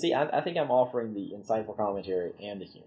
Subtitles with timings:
[0.00, 2.86] see, I, I think I'm offering the insightful commentary and the humor.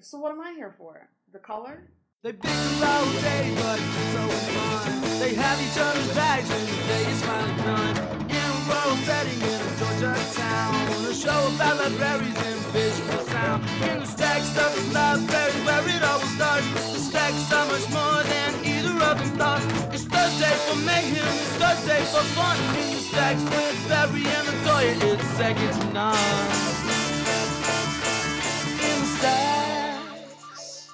[0.00, 1.08] So what am I here for?
[1.32, 1.82] The color?
[2.22, 5.20] They bicker all day, but so fun.
[5.20, 7.96] They have each other's bags and the day is finally done.
[8.30, 13.62] In a rural setting in a Georgia town, a show about libraries and visual sound.
[13.88, 16.66] In the stack stuff is library where it all starts.
[16.92, 18.75] The stack's so much more than
[19.20, 19.94] of.
[19.94, 22.56] It's Thursday for mayhem, it's Thursday for fun.
[22.96, 26.16] Stacks with Barry and Latoya, it's second to none.
[28.82, 30.90] In stacks.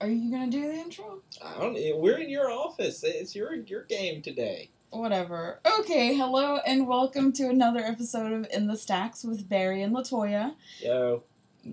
[0.00, 1.22] Are you gonna do the intro?
[1.44, 2.00] I don't.
[2.00, 3.02] We're in your office.
[3.02, 4.70] It's your your game today.
[4.90, 5.60] Whatever.
[5.80, 10.54] Okay, hello and welcome to another episode of In the Stacks with Barry and Latoya.
[10.80, 11.24] Yo,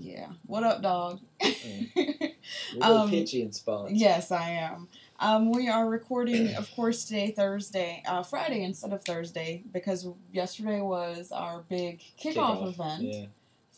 [0.01, 0.27] Yeah.
[0.45, 1.19] What up, dog?
[1.41, 2.31] Mm.
[2.79, 3.95] Um, pitchy and spun.
[3.95, 4.87] yes, I am.
[5.19, 10.79] Um, we are recording, of course, today, Thursday, uh, Friday instead of Thursday, because yesterday
[10.81, 13.25] was our big kickoff, event Yeah.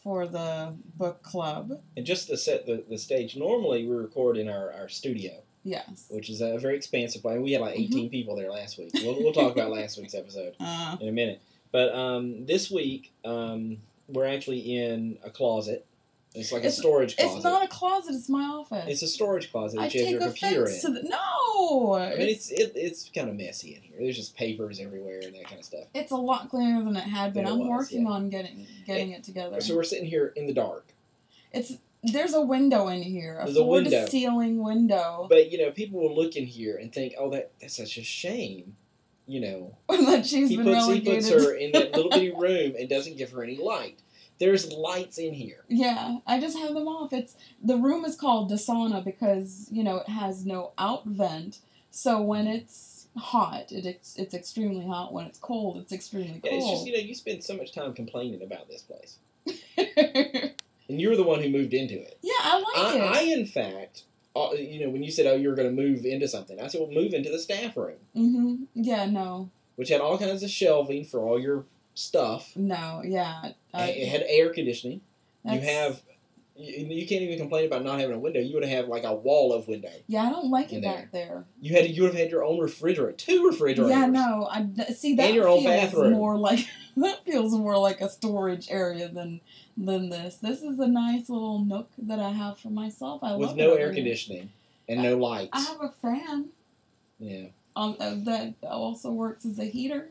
[0.04, 1.80] for the book club.
[1.96, 5.32] And just to set the, the stage, normally we record in our, our studio,
[5.64, 6.08] Yes.
[6.10, 7.40] which is a very expansive place.
[7.40, 7.94] We had like Mm-hmm.
[7.98, 8.92] 18 people there last week.
[8.96, 11.42] We'll, we'll talk about last week's episode Uh, in a minute.
[11.72, 13.78] But um, this week, um,
[14.10, 15.86] we're actually in a closet.
[16.38, 17.36] It's like a storage closet.
[17.36, 18.86] it's not a closet, it's my office.
[18.88, 20.82] It's a storage closet I that you have your computer in.
[20.82, 21.04] to the.
[21.04, 21.96] No!
[21.96, 23.98] I mean, it's it, it's kind of messy in here.
[24.00, 25.86] There's just papers everywhere and that kind of stuff.
[25.94, 27.46] It's a lot cleaner than it had been.
[27.46, 28.12] It I'm was, working yeah.
[28.14, 29.60] on getting getting it together.
[29.62, 30.86] So we're sitting here in the dark.
[31.52, 34.06] It's there's a window in here, a There's a floor window.
[34.06, 37.52] to ceiling window But you know, people will look in here and think, "Oh, that
[37.60, 38.76] that's such a shame."
[39.26, 42.76] You know, that she's he been puts he puts her in that little bitty room
[42.80, 44.00] and doesn't give her any light.
[44.40, 45.64] There's lights in here.
[45.68, 47.12] Yeah, I just have them off.
[47.14, 51.60] It's the room is called the sauna because you know it has no out vent.
[51.90, 55.12] So when it's hot, it, it's it's extremely hot.
[55.14, 57.94] When it's cold, it's extremely Yeah, it's just you know, you spend so much time
[57.94, 59.18] complaining about this place,
[59.78, 62.18] and you're the one who moved into it.
[62.22, 64.04] yeah, I like I, I in fact,
[64.36, 66.82] uh, you know, when you said, "Oh, you're going to move into something," I said,
[66.82, 68.56] "Well, move into the staff room, Mm-hmm.
[68.76, 71.66] Yeah, no, which had all kinds of shelving for all your
[71.98, 72.56] stuff.
[72.56, 73.52] no, yeah.
[73.74, 75.02] And it had air conditioning.
[75.44, 76.02] You have."
[76.60, 78.40] You, you can't even complain about not having a window.
[78.40, 79.92] You would have like a wall of window.
[80.08, 81.46] Yeah, I don't like it back there.
[81.62, 83.92] You had you would have had your own refrigerator, two refrigerators.
[83.92, 86.14] Yeah, no, I see that And your own feels bathroom.
[86.14, 89.40] more like that feels more like a storage area than
[89.78, 90.38] than this.
[90.38, 93.24] This is a nice little nook that I have for myself.
[93.24, 94.50] I with no air conditioning
[94.90, 95.52] and no lights.
[95.54, 96.48] I have a fan
[97.20, 100.10] yeah, um uh, that also works as a heater.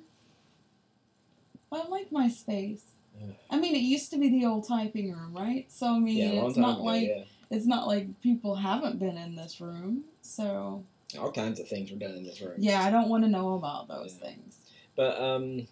[1.72, 2.82] I like my space.
[3.22, 3.34] Ugh.
[3.50, 5.66] I mean, it used to be the old typing room, right?
[5.70, 6.84] So I mean, yeah, it's not ago.
[6.84, 10.04] like yeah, it's not like people haven't been in this room.
[10.22, 10.84] So
[11.18, 12.54] all kinds of things were done in this room.
[12.58, 14.28] yeah, I don't want to know about those Yeah.
[14.28, 14.58] things.
[14.96, 15.66] But um,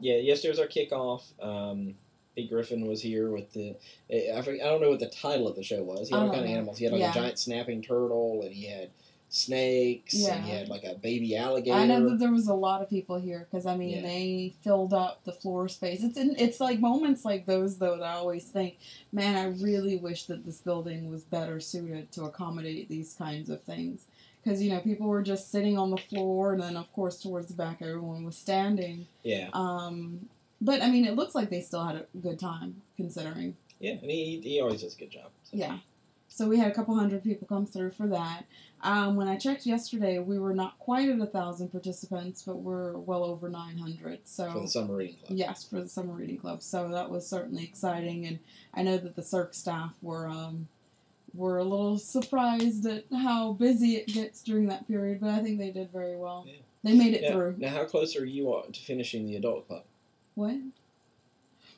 [0.00, 1.22] yeah, yesterday was our kickoff.
[1.42, 1.94] Um,
[2.34, 3.76] Pete Griffin was here with the.
[4.12, 6.08] I, forget, I don't know what the title of the show was.
[6.08, 6.78] He had all kind of animals.
[6.78, 7.10] He had like Yeah.
[7.12, 8.90] a giant snapping turtle, and he had
[9.34, 11.76] snakes, and he had like a baby alligator.
[11.76, 14.02] I know that there was a lot of people here because I mean Yeah.
[14.02, 16.02] they filled up the floor space.
[16.02, 18.78] It's in, it's like moments like those though that I always think,
[19.12, 23.62] man, I really wish that this building was better suited to accommodate these kinds of
[23.62, 24.04] things.
[24.42, 27.48] Because you know people were just sitting on the floor, and then of course towards
[27.48, 29.06] the back everyone was standing.
[29.22, 30.28] yeah, Um,
[30.60, 33.56] but I mean it looks like they still had a good time considering.
[33.80, 35.30] yeah, and he he always does a good job.
[35.44, 35.56] So.
[35.56, 35.78] Yeah.
[36.34, 38.44] So we had a couple hundred people come through for that.
[38.82, 42.94] Um, when I checked yesterday, we were not quite at a thousand participants, but we're
[42.98, 44.18] well over nine hundred.
[44.24, 45.38] So for the summer reading club.
[45.38, 46.60] yes, for the summer reading club.
[46.60, 48.40] So that was certainly exciting, and
[48.74, 50.66] I know that the circ staff were um,
[51.34, 55.60] were a little surprised at how busy it gets during that period, but I think
[55.60, 56.46] they did very well.
[56.48, 56.54] Yeah.
[56.82, 57.54] They made it Now, through.
[57.58, 59.84] now, how close are you on to finishing the adult club?
[60.34, 60.56] What?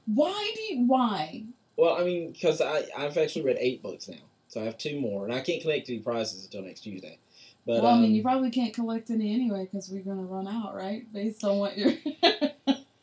[0.07, 0.87] Why do you?
[0.87, 1.45] Why?
[1.77, 4.17] Well, I mean, because I I've actually read eight books now,
[4.57, 7.19] so I have two more, and I can't collect any prizes until next Tuesday.
[7.67, 10.49] But well, I mean, um, you probably can't collect any anyway because we're gonna run
[10.49, 11.13] out, right?
[11.13, 11.93] Based on what you're.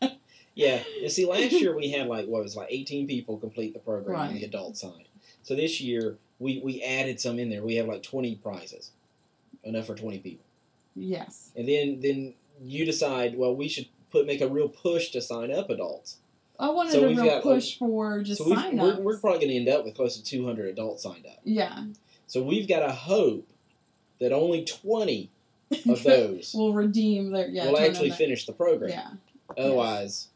[0.55, 3.73] yeah, and see, last year we had like what was it, like eighteen people complete
[3.73, 5.07] the program on the adult side.
[5.43, 7.61] So this year we we added some in there.
[7.61, 8.89] We have like twenty prizes,
[9.63, 10.45] enough for twenty people,
[10.95, 11.51] yes.
[11.55, 12.33] and then then
[12.63, 13.37] you decide.
[13.37, 16.17] Well, we should put make a real push to sign up adults.
[16.63, 19.49] I wanted So a real got, push for just so sign we're, we're probably going
[19.49, 21.39] to end up with close to two hundred adults signed up.
[21.43, 21.85] yeah.
[22.27, 23.47] So we've got to hope
[24.19, 25.29] that only twenty
[25.89, 27.67] of those will redeem their yeah.
[27.67, 28.91] will actually in finish the program.
[28.91, 29.09] Yeah.
[29.57, 30.29] Otherwise,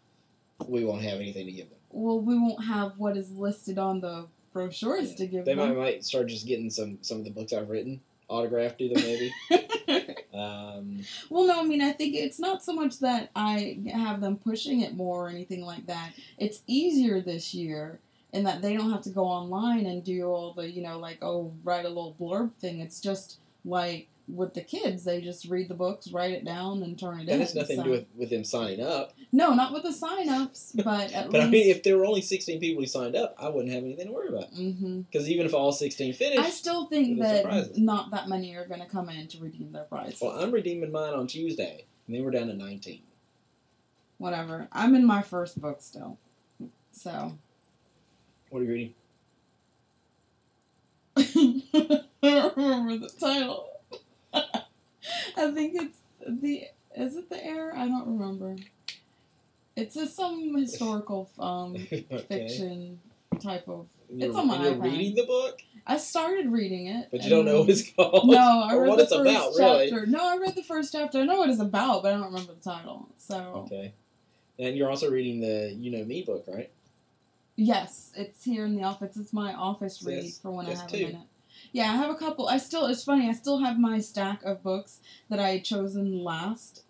[0.67, 1.79] we won't have anything to give them.
[1.91, 5.15] Well, we won't have what is listed on the brochures Yeah.
[5.15, 5.57] to give them.
[5.57, 8.89] They might, might start just getting some some of the books I've written autographed to
[8.89, 9.31] them maybe.
[10.37, 14.37] Um, Well, no, I mean, I think it's not so much that I have them
[14.37, 16.13] pushing it more or anything like that.
[16.37, 17.99] It's easier this year
[18.33, 21.19] in that they don't have to go online and do all the, you know, like,
[21.21, 22.79] oh, write a little blurb thing.
[22.79, 26.99] It's just like with the kids, they just read the books, write it down, and
[26.99, 27.39] turn it that in.
[27.39, 29.13] has nothing to do with, with them signing up.
[29.31, 32.21] No, not with the sign ups, but at But I mean, if there were only
[32.21, 34.51] 16 people who signed up, I wouldn't have anything to worry about.
[34.53, 35.01] Mm-hmm.
[35.01, 37.77] Because even if all 16 finished, I still think that surprises.
[37.77, 40.17] not that many are going to come in to redeem their prize.
[40.21, 43.01] well, I'm redeeming mine on Tuesday, and then we're down to 19.
[44.17, 44.67] Whatever.
[44.71, 46.17] I'm in my first book still.
[46.91, 47.37] So.
[48.49, 48.93] What are you reading?
[51.17, 53.69] I don't remember the title.
[54.33, 55.97] I think it's
[56.27, 56.63] the
[56.95, 57.73] is it the air?
[57.75, 58.55] I don't remember.
[59.75, 62.25] It's just some historical um okay.
[62.27, 62.99] fiction
[63.39, 63.87] type of.
[64.09, 64.83] You're, It's on my you're iPad.
[64.83, 68.27] reading the book, I started reading it, but you don't know what it's called.
[68.29, 69.89] No, I read what the it's first about, really.
[69.89, 70.05] chapter.
[70.07, 71.19] No, I read the first chapter.
[71.19, 73.09] I know what it's about, but I don't remember the title.
[73.17, 73.93] So Okay.
[74.59, 76.71] And you're also reading the You Know Me book, right?
[77.57, 79.17] yes, it's here in the office.
[79.17, 80.97] It's my office read Yes, for when I have too.
[80.97, 81.26] a minute.
[81.71, 82.47] Yeah, I have a couple.
[82.47, 82.85] I still.
[82.87, 83.27] It's funny.
[83.29, 84.99] I still have my stack of books
[85.29, 86.83] that I had chosen last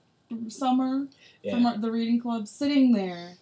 [0.50, 1.08] summer
[1.44, 1.54] Yeah.
[1.72, 3.36] from the reading club sitting there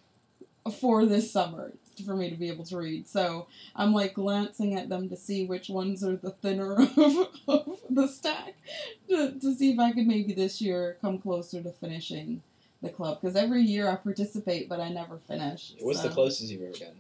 [0.80, 1.72] for this summer
[2.06, 3.08] for me to be able to read.
[3.08, 7.80] So I'm like glancing at them to see which ones are the thinner of, of
[7.90, 8.56] the stack
[9.10, 12.42] to, to see if I could maybe this year come closer to finishing
[12.82, 15.72] the club because every year I participate but I never finish.
[15.80, 17.00] What's the closest you've ever gotten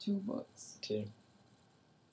[0.00, 0.78] Two books.
[0.82, 1.04] to?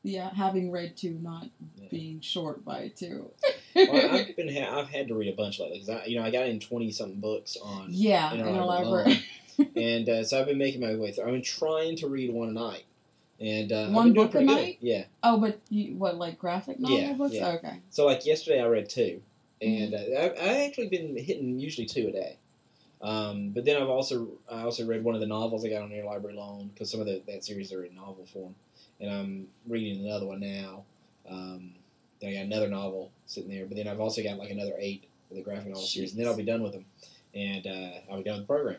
[0.04, 1.46] Yeah, having read two, not
[1.78, 1.88] Yeah.
[1.92, 3.31] being short by two.
[3.75, 6.24] Well, I've been ha- I've had to read a bunch lately because I you know
[6.25, 9.25] I got in twenty something books on yeah, in our a library library.
[9.75, 11.25] and uh, so I've been making my way through.
[11.25, 12.86] I've been trying to read one a night,
[13.42, 14.56] and uh, One book a pretty good.
[14.56, 14.78] night?
[14.80, 15.04] Yeah.
[15.22, 17.34] oh, but you, what, like graphic novel Yeah, books?
[17.36, 17.50] yeah.
[17.50, 17.81] Okay.
[17.90, 19.22] So like yesterday I read two,
[19.62, 20.16] and Mm-hmm.
[20.16, 22.38] uh, I've, actually been hitting usually two a day.
[23.01, 25.90] Um, but then I've also I also read one of the novels I got on
[25.90, 28.56] Interlibrary loan because some of the, that series are in novel form,
[29.00, 30.84] and I'm reading another one now.
[31.30, 31.74] Um,
[32.22, 35.06] then I got another novel sitting there, but then I've also got like another eight
[35.30, 36.86] of the graphic novel series, and then I'll be done with them,
[37.34, 38.78] and uh, I'll be done with the program.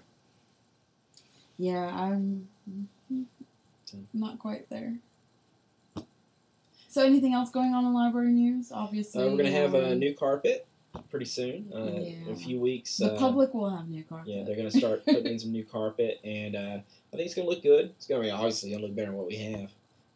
[1.59, 2.49] Yeah, I'm
[4.13, 4.95] not quite there.
[6.89, 8.73] So, anything else going on in library news?
[8.73, 10.67] Obviously, Uh, we're gonna have a um, new carpet
[11.09, 11.71] pretty soon.
[11.73, 12.97] Uh, In a few weeks.
[12.97, 14.29] The uh, public will have new carpet.
[14.29, 16.79] Yeah, they're gonna start putting in some new carpet, and uh,
[17.13, 17.91] I think it's gonna look good.
[17.97, 19.71] It's gonna be obviously gonna look better than what we have,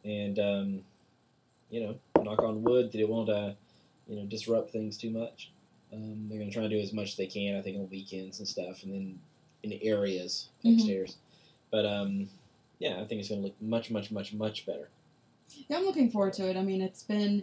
[0.05, 0.81] and um,
[1.71, 3.53] you know, knock on wood that it won't, uh,
[4.07, 5.51] you know, disrupt things too much.
[5.93, 7.57] Um, they're gonna try to do as much as they can.
[7.57, 9.19] I think on weekends and stuff, and then
[9.63, 10.75] in areas Mhm.
[10.75, 11.17] upstairs.
[11.71, 12.29] But um,
[12.79, 14.89] yeah, I think it's gonna look much, much, much, much better.
[15.69, 16.57] Yeah, I'm looking forward to it.
[16.57, 17.43] I mean, it's been,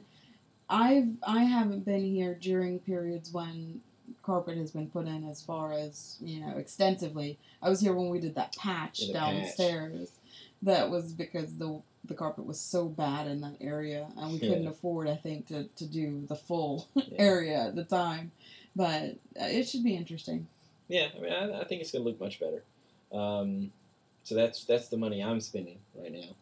[0.70, 3.82] I've I haven't been here during periods when
[4.24, 7.38] carpet has been put in as far as you know extensively.
[7.62, 9.34] I was here when we did that patch Yeah, the patch.
[9.36, 10.12] downstairs.
[10.64, 11.82] That was because the
[12.12, 14.50] the carpet was so bad in that area, and we Yeah.
[14.50, 17.04] couldn't afford, I think, to, to do the full Yeah.
[17.18, 18.32] area at the time.
[18.76, 20.48] But uh, it should be interesting.
[20.88, 22.64] Yeah, I mean, I, I think it's gonna look much better.
[23.12, 23.72] Um,
[24.24, 26.36] so that's that's the money I'm spending right now.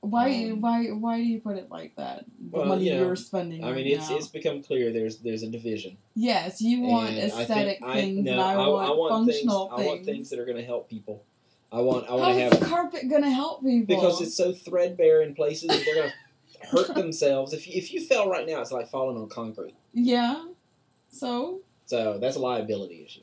[0.00, 2.24] Why Um, why why do you put it like that?
[2.50, 3.64] The Well, money you know, you're spending.
[3.64, 4.16] I right mean, it's now.
[4.16, 5.96] it's become clear there's there's a division.
[6.14, 9.36] yes, you want And I aesthetic I- things, no, and I, want, things.
[9.38, 9.88] functional I things.
[9.88, 11.22] want things that are going to help people.
[11.70, 13.94] I want I want to have the carpet gonna help people?
[13.94, 16.10] because it's so threadbare in places that they're going
[16.62, 17.52] to hurt themselves.
[17.52, 19.74] If you, if you fell right now, it's like falling on concrete.
[19.92, 20.44] yeah.
[21.10, 23.22] So So that's a liability issue.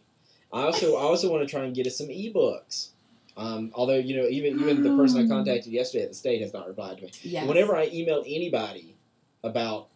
[0.54, 2.90] I also I also want to try and get us some ebooks.
[3.38, 6.54] Um, although you know even even the person I contacted yesterday at the state has
[6.54, 7.12] not replied to me.
[7.24, 7.46] yeah.
[7.46, 8.96] Whenever I email anybody
[9.44, 9.90] about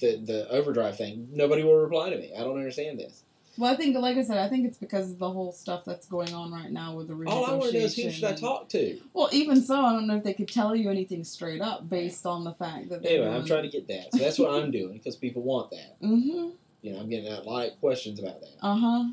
[0.00, 2.32] the the OverDrive thing, nobody will reply to me.
[2.36, 3.22] I don't understand this.
[3.58, 6.06] Well, I think, like I said, I think it's because of the whole stuff that's
[6.06, 7.28] going on right now with the renegotiation.
[7.30, 9.00] All I want to know is who should I talk to.
[9.12, 12.26] Well, even so, I don't know if they could tell you anything straight up based
[12.26, 14.12] on the fact that Anyway, I'm trying to get that.
[14.12, 16.00] So that's what I'm doing because people want that.
[16.00, 16.50] Mm-hmm.
[16.82, 18.56] You know, I'm getting a lot of questions about that.
[18.62, 19.04] Uh huh.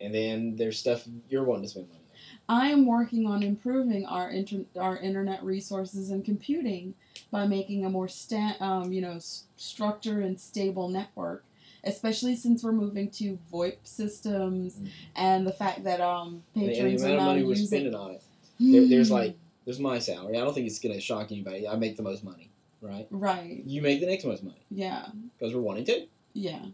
[0.00, 2.06] And then there's stuff you're wanting to spend money on.
[2.48, 6.94] I am working on improving our inter- our internet resources and computing
[7.30, 11.44] by making a more sta- um, you know s- structured and stable network.
[11.84, 14.88] Especially since we're moving to VoIP systems, Mhm.
[15.14, 18.12] and the fact that um, the- patrons the are amount of money we're spending on
[18.12, 18.22] it.
[18.58, 20.36] There, there's like, there's my salary.
[20.36, 21.68] I don't think it's going to shock anybody.
[21.68, 22.48] I make the most money,
[22.80, 23.06] right?
[23.10, 25.06] right, You make the next most money yeah,
[25.38, 26.06] because we're wanting to.
[26.34, 26.64] yeah.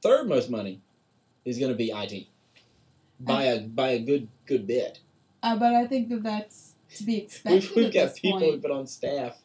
[0.00, 0.80] Third most money
[1.44, 2.26] is going to be IT
[3.20, 5.00] by a by a good good bit.
[5.42, 7.62] Uh, but I think that that's to be expected.
[7.74, 8.54] We've, we've got people point.
[8.54, 9.38] who put on staff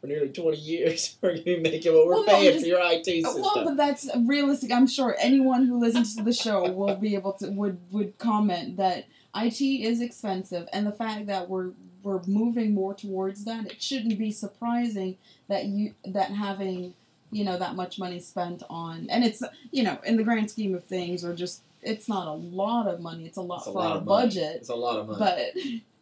[0.00, 1.16] for nearly 20 years.
[1.22, 3.42] We're going to be making what we're Well, no, paying just- for your IT system.
[3.42, 4.70] Well, but that's realistic.
[4.72, 8.76] I'm sure anyone who listens to the show will be able to would would comment
[8.76, 11.70] that IT is expensive, and the fact that we're
[12.02, 15.16] we're moving more towards that, it shouldn't be surprising
[15.48, 16.94] that you that having
[17.32, 20.74] you know that much money spent on, and it's you know in the grand scheme
[20.74, 23.26] of things, or just it's not a lot of money.
[23.26, 24.26] It's a lot It's a for lot our of money.
[24.26, 25.18] budget, It's a lot of money.
[25.18, 25.62] but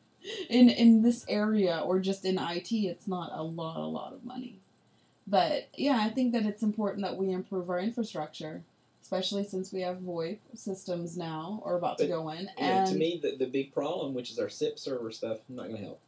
[0.49, 4.25] in in this area or just in IT, it's not a lot a lot of
[4.25, 4.59] money.
[5.27, 8.63] But yeah, I think that it's important that we improve our infrastructure,
[9.03, 12.95] especially since we have VoIP systems now or about to go in, know, and to
[12.95, 16.01] me, the, the big problem, which is our SIP server stuff, not going to help.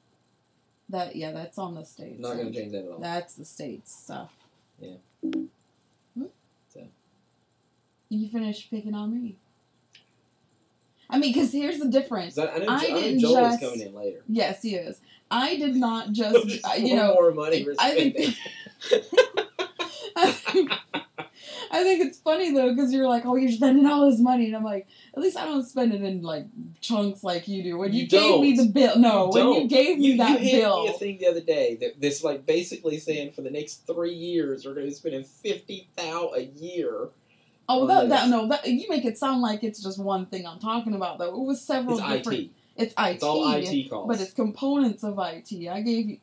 [0.90, 2.20] that yeah, that's on the states.
[2.20, 2.98] Not going to change that at all.
[2.98, 4.32] That's the states stuff.
[4.78, 4.96] Yeah.
[5.22, 5.44] Hmm?
[6.72, 6.86] So.
[8.10, 9.36] You finished picking on me.
[11.08, 12.36] I mean, because here's the difference.
[12.38, 14.22] I, I know, I I didn't Joel just- is coming in later.
[14.28, 15.00] Yes, he is.
[15.30, 18.36] I did not just, Just you more- know, more money we're I think-
[21.68, 24.56] I think it's funny though because you're like, oh, you're spending all this money, and
[24.56, 24.86] I'm like,
[25.16, 26.46] at least I don't spend it in like
[26.80, 27.76] chunks like you do.
[27.78, 30.40] When you, You gave me the bill, no, You when you gave me You, that
[30.42, 33.50] you bill, me a thing the other day that this like basically saying for the
[33.50, 37.08] next three years we're going to be spending fifty thou a year.
[37.68, 40.58] Oh, that, that no, that you make it sound like it's just one thing I'm
[40.58, 41.28] talking about though.
[41.34, 42.38] It was several It's different.
[42.40, 42.50] IT.
[42.76, 43.14] It's IT.
[43.14, 44.08] It's all IT costs.
[44.08, 45.68] but it's components of IT.
[45.68, 46.18] I gave you,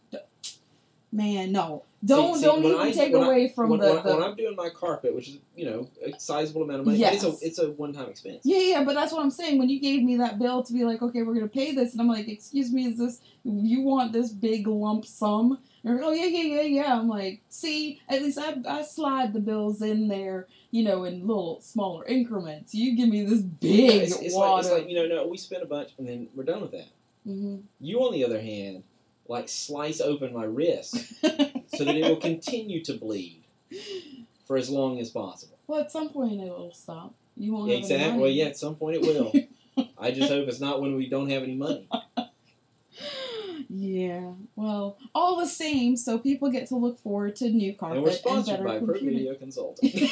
[1.11, 4.03] man, no, don't see, don't even I- take when I- away from when, the, when,
[4.03, 6.97] the when I'm doing my carpet, which is you know a sizable amount of money,
[6.97, 7.23] Yes.
[7.23, 8.41] it's a it's a one time expense.
[8.43, 9.57] Yeah, yeah, but that's what I'm saying.
[9.59, 12.01] When you gave me that bill to be like, okay, we're gonna pay this, and
[12.01, 15.59] I'm like, excuse me, is this you want this big lump sum?
[15.85, 16.99] Oh yeah, yeah, yeah, yeah.
[16.99, 21.27] I'm like, see, at least I I slide the bills in there, you know, in
[21.27, 22.73] little smaller increments.
[22.73, 25.61] You give me this big it's, it's like it's like you know no we spend
[25.63, 26.87] a bunch and then we're done with that.
[27.27, 27.63] Mhm.
[27.81, 28.83] You on the other hand,
[29.27, 33.43] like slice open my wrist so that it will continue to bleed
[34.45, 35.57] for as long as possible.
[35.67, 37.13] well, at some point it'll stop.
[37.35, 38.19] You won't any Exactly.
[38.19, 39.33] Well, yeah, at some point it will.
[39.97, 41.87] I just hope it's not when we don't have any money.
[43.75, 44.33] Yeah.
[44.55, 48.11] Well, all the same, so people get to look forward to new carpet And we're
[48.11, 49.17] sponsored better by Pro computing.
[49.17, 49.89] Video Consulting.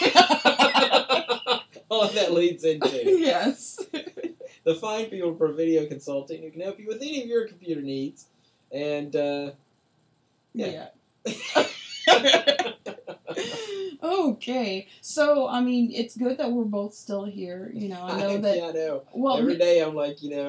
[1.89, 2.89] All that leads into
[3.19, 3.77] yes.
[4.63, 7.81] the fine people Pro Video Consulting who can help you with any of your computer
[7.81, 8.25] needs.
[8.71, 9.51] And uh,
[10.53, 10.87] Yeah.
[11.25, 11.65] Yeah.
[14.03, 14.87] okay.
[15.01, 17.71] So, I mean, it's good that we're both still here.
[17.73, 18.57] You know, I know that.
[18.57, 19.03] yeah, I know.
[19.13, 20.47] Well, Every day I'm like, you know,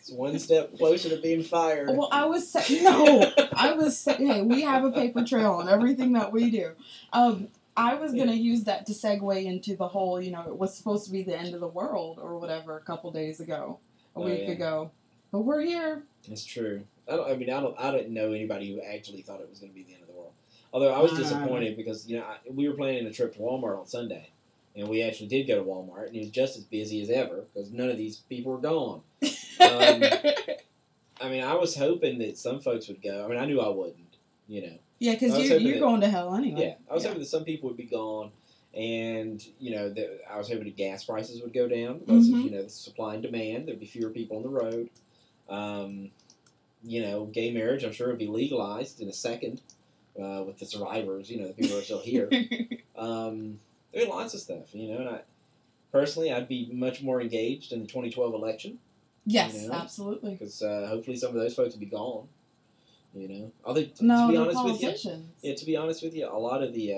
[0.00, 1.88] it's one step closer to being fired.
[1.96, 2.52] well, I was
[2.82, 6.72] no, I was sa- hey, we have a paper trail on everything that we do.
[7.12, 10.74] Um, I was gonna use that to segue into the whole, you know, it was
[10.76, 13.78] supposed to be the end of the world or whatever a couple days ago,
[14.16, 14.50] a Oh, week yeah.
[14.52, 14.90] ago,
[15.30, 16.02] but we're here.
[16.28, 16.82] It's true.
[17.10, 17.30] I don't.
[17.30, 17.74] I mean, I don't.
[17.78, 20.08] I didn't know anybody who actually thought it was going to be the end of
[20.08, 20.32] the world.
[20.72, 23.78] Although I was disappointed because you know I, we were planning a trip to Walmart
[23.78, 24.30] on Sunday,
[24.80, 27.44] and we actually did go to Walmart, and it was just as busy as ever
[27.52, 29.02] because none of these people were gone.
[29.22, 30.02] Um,
[31.20, 33.24] I mean, I was hoping that some folks would go.
[33.24, 34.16] I mean, I knew I wouldn't.
[34.48, 34.78] You know.
[34.98, 36.60] yeah, because you, you're that- going to hell anyway.
[36.60, 37.10] Yeah, I was Yeah.
[37.10, 38.32] hoping that some people would be gone,
[38.74, 42.38] and you know, that I was hoping that gas prices would go down because Mhm.
[42.38, 43.68] of you know the supply and demand.
[43.68, 44.90] There'd be fewer people on the road.
[45.48, 46.10] Um,
[46.82, 49.60] you know, gay marriage, I'm sure, would be legalized in a second
[50.20, 51.30] uh, with the survivors.
[51.30, 52.28] You know, the people who are still here.
[52.96, 53.60] um,
[53.92, 54.74] there's lots of stuff.
[54.74, 55.20] You know, and I
[55.92, 58.78] personally, I'd be much more engaged in the 2012 election
[59.26, 59.74] yes, You know?
[59.74, 60.32] absolutely.
[60.32, 62.26] because uh, hopefully some of those folks would be gone.
[63.14, 66.14] You know, although t- No, to be honest with you, yeah, to be honest with
[66.14, 66.96] you, a lot of the uh,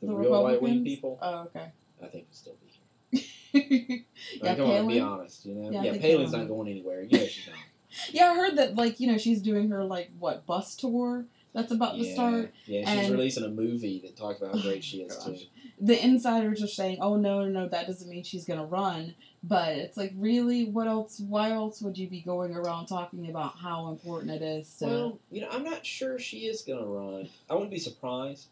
[0.00, 1.66] the, The real right wing people, Oh, okay.
[2.02, 3.24] I think, will still be here.
[4.42, 5.44] yeah, come on, be honest.
[5.44, 6.46] You know, Yeah, yeah, Palin's Palin.
[6.46, 7.02] not going anywhere.
[7.02, 7.56] You know she's not.
[8.12, 11.72] Yeah, I heard that like you know she's doing her like what bus tour that's
[11.72, 12.52] about to start.
[12.66, 15.24] yeah, she's and- releasing a movie that talks about how great she is Gosh.
[15.26, 15.46] too.
[15.80, 19.76] The insiders are saying, "Oh no, no, no, that doesn't mean she's gonna run." But
[19.78, 21.20] it's like, really, what else?
[21.20, 24.84] Why else would you be going around talking about how important it is to?
[24.84, 27.28] Well, you know, I'm not sure she is going to run.
[27.48, 28.48] I wouldn't be surprised,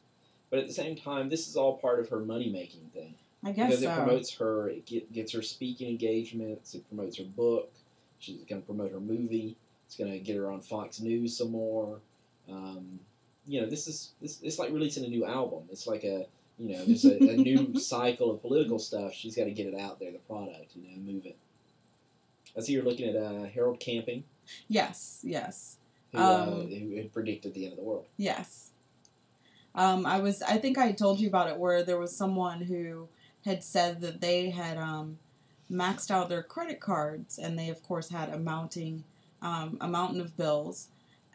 [0.49, 3.14] but at the same time, this is all part of her money making thing.
[3.44, 3.92] I guess because so.
[3.92, 7.70] it promotes her, it get, gets her speaking engagements, it promotes her book.
[8.18, 9.56] She's going to promote her movie.
[9.87, 12.00] It's going to get her on Fox News some more.
[12.49, 12.99] Um,
[13.47, 14.40] you know, this is this.
[14.42, 15.64] It's like releasing a new album.
[15.70, 16.26] It's like a
[16.58, 19.12] you know, there's a, a new cycle of political stuff.
[19.14, 20.74] She's got to get it out there, the product.
[20.74, 21.36] You know, move it.
[22.56, 24.24] I see you're looking at uh, Harold Camping,
[24.68, 25.76] yes, yes,
[26.12, 28.06] who, uh, Um, who had predicted the end of the world.
[28.16, 28.70] yes.
[29.74, 30.42] Um, I was.
[30.42, 33.06] I think I told you about it, where there was someone who
[33.44, 35.18] had said that they had um,
[35.70, 39.04] maxed out their credit cards, and they of course had a mounting,
[39.40, 40.88] um, a mountain of bills,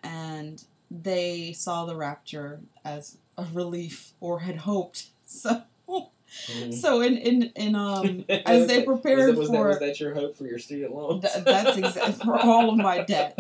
[0.04, 5.06] and they saw the rapture as a relief or had hoped.
[5.42, 5.62] So
[6.50, 6.74] Mhm.
[6.74, 10.36] so in in in um as they prepared was that, for was that your hope
[10.36, 11.22] for your student loans?
[11.32, 13.38] Th- that's exactly for all of my debt.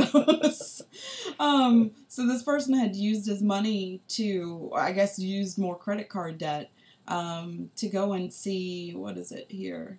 [1.39, 6.38] um, so this person had used his money to, I guess, used more credit card
[6.38, 6.69] debt
[7.07, 9.97] um, to go and see what is it here?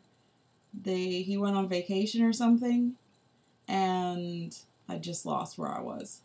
[0.83, 2.95] They he went on vacation or something,
[3.69, 4.57] and
[4.89, 6.21] I just lost where I was.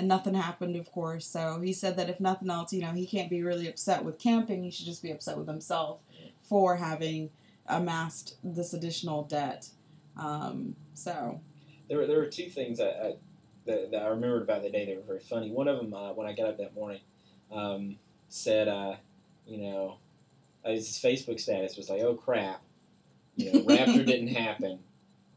[0.00, 1.26] And nothing happened, of course.
[1.26, 4.18] So he said that if nothing else, you know, he can't be really upset with
[4.18, 4.62] Camping.
[4.62, 5.98] He should just be upset with himself
[6.40, 7.28] for having
[7.66, 9.68] amassed this additional debt.
[10.16, 11.38] Um, so
[11.90, 13.14] There were, there were two things I, I,
[13.66, 15.50] that, that I remembered about the day that were very funny.
[15.50, 17.02] One of them, uh, when I got up that morning,
[17.52, 17.96] um,
[18.30, 18.94] said, uh,
[19.46, 19.98] you know,
[20.64, 22.62] uh, his Facebook status was like, "Oh crap,
[23.36, 24.78] you know, Rapture didn't happen.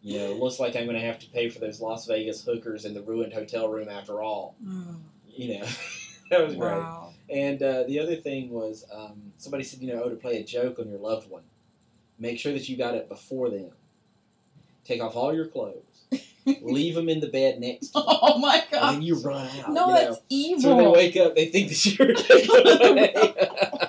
[0.03, 2.83] You know, looks like I'm going to have to pay for those Las Vegas hookers
[2.85, 4.95] in the ruined hotel room after all." oh,
[5.35, 5.65] You know,
[6.29, 6.83] that was great.
[7.29, 10.43] And uh, the other thing was, um, somebody said, you know, oh, to play a
[10.43, 11.43] joke on your loved one,
[12.19, 13.71] make sure that you got it before them.
[14.83, 16.03] Take off all your clothes,
[16.61, 18.93] leave them in the bed next to you, Oh my and god.
[18.95, 19.71] then you run out.
[19.71, 20.23] No, you that's know.
[20.29, 20.61] evil.
[20.61, 23.79] So when they wake up, they think that you're.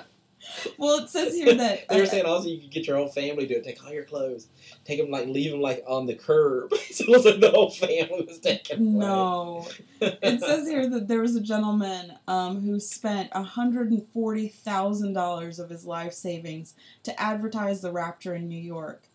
[0.77, 3.07] well, it says here that they were uh, saying also you could get your whole
[3.07, 4.47] family to take all your clothes,
[4.83, 7.69] take them like leave them like on the curb, so it looks like the whole
[7.69, 9.67] family was taken no.
[10.01, 16.13] It says here that there was a gentleman um, who spent $140,000 of his life
[16.13, 19.07] savings to advertise the Rapture in New York.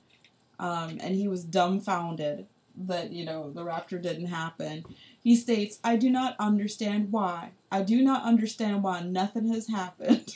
[0.58, 4.84] Um, and he was dumbfounded that, you know, the Rapture didn't happen.
[5.22, 7.50] He states, I do not understand why.
[7.70, 10.34] I do not understand why nothing has happened.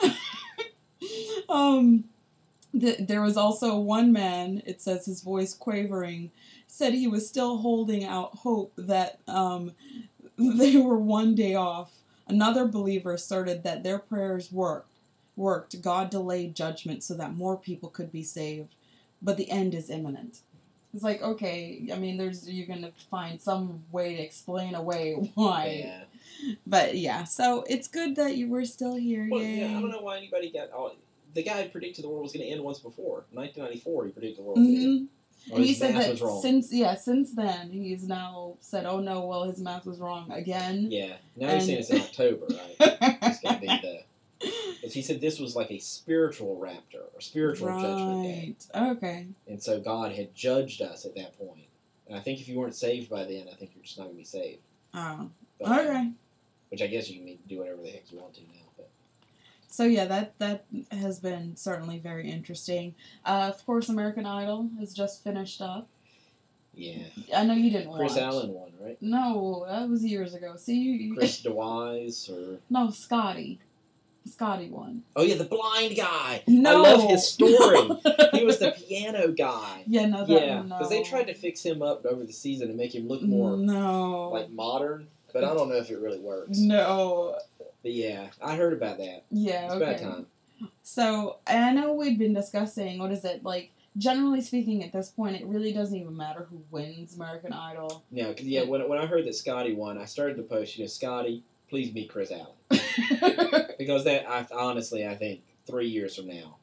[1.48, 2.04] um,
[2.78, 6.30] th- there was also one man, it says his voice quavering,
[6.66, 9.72] said he was still holding out hope that um,
[10.38, 11.92] they were one day off.
[12.26, 14.88] Another believer asserted that their prayers worked.
[15.36, 15.82] Worked.
[15.82, 18.74] God delayed judgment so that more people could be saved,
[19.20, 20.38] but the end is imminent.
[20.94, 25.84] It's like okay, I mean, there's you're gonna find some way to explain away why,
[25.84, 26.04] Yeah.
[26.66, 27.24] But yeah.
[27.24, 29.28] So it's good that you were still here.
[29.30, 29.60] Well, Yay.
[29.60, 30.94] yeah, I don't know why anybody got all.
[31.34, 33.24] The guy had predicted the world was going to end once before.
[33.32, 35.00] 1994, he predicted the world was going to end.
[35.00, 35.08] Mhm.
[35.52, 39.44] Or And he said that since yeah, since then he's now said, "Oh no, well
[39.44, 41.16] his math was wrong again." Yeah.
[41.36, 42.76] Now he's saying it's in October, right?
[42.80, 44.00] It's going to be the.
[44.88, 48.54] He said this was like a spiritual rapture or spiritual judgment day.
[48.74, 49.26] Okay.
[49.46, 51.66] and so God had judged us at that point.
[52.06, 54.16] And I think if you weren't saved by then, I think you're just not going
[54.16, 54.60] to be saved.
[54.94, 55.30] Oh.
[55.58, 56.10] But, Okay.
[56.70, 58.48] Which I guess you can do whatever the heck you want to now.
[58.76, 58.88] But
[59.68, 62.94] So yeah, that that has been certainly very interesting.
[63.24, 65.88] Uh, of course, American Idol has just finished up.
[66.74, 67.04] yeah,
[67.36, 68.20] I know you didn't Kris watch.
[68.22, 68.98] Allen won, right?
[69.00, 70.56] No, that was years ago.
[70.56, 73.60] See, you, Chris DeWyze or no Scotty.
[74.26, 75.02] Scotty won.
[75.16, 76.42] oh yeah, the blind guy.
[76.48, 76.82] No.
[76.82, 77.90] I love his story.
[78.32, 79.84] he was the piano guy.
[79.86, 80.78] yeah, no, that, Yeah, no.
[80.78, 83.54] because they tried to fix him up over the season and make him look more
[83.58, 84.30] No.
[84.30, 86.56] like modern, but I don't know if it really works.
[86.56, 87.38] no.
[87.58, 89.24] But yeah, I heard about that.
[89.30, 89.66] Yeah.
[89.66, 89.84] It's okay.
[89.84, 90.26] about time.
[90.82, 93.72] So, I know we've been discussing what is it like.
[93.96, 98.02] Generally speaking, at this point, it really doesn't even matter who wins American Idol.
[98.10, 100.82] No, because yeah, when, when I heard that Scotty won, I started to post, you
[100.82, 102.56] know, Scotty, please meet Kris Allen,
[103.78, 106.56] because that I honestly I think three years from now,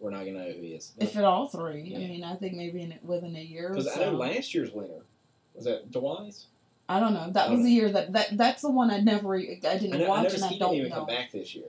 [0.00, 0.92] we're not gonna know who he is.
[0.98, 3.70] if at all three, I mean, I think maybe in within a year.
[3.70, 3.98] Because so.
[3.98, 5.04] I know last year's winner
[5.54, 6.44] was that DeWyze.
[6.88, 7.30] I don't know.
[7.30, 10.04] That was the year that, that that's the one I never I didn't I, know,
[10.06, 10.96] I watch noticed and I he don't didn't even know.
[11.04, 11.64] come back this year.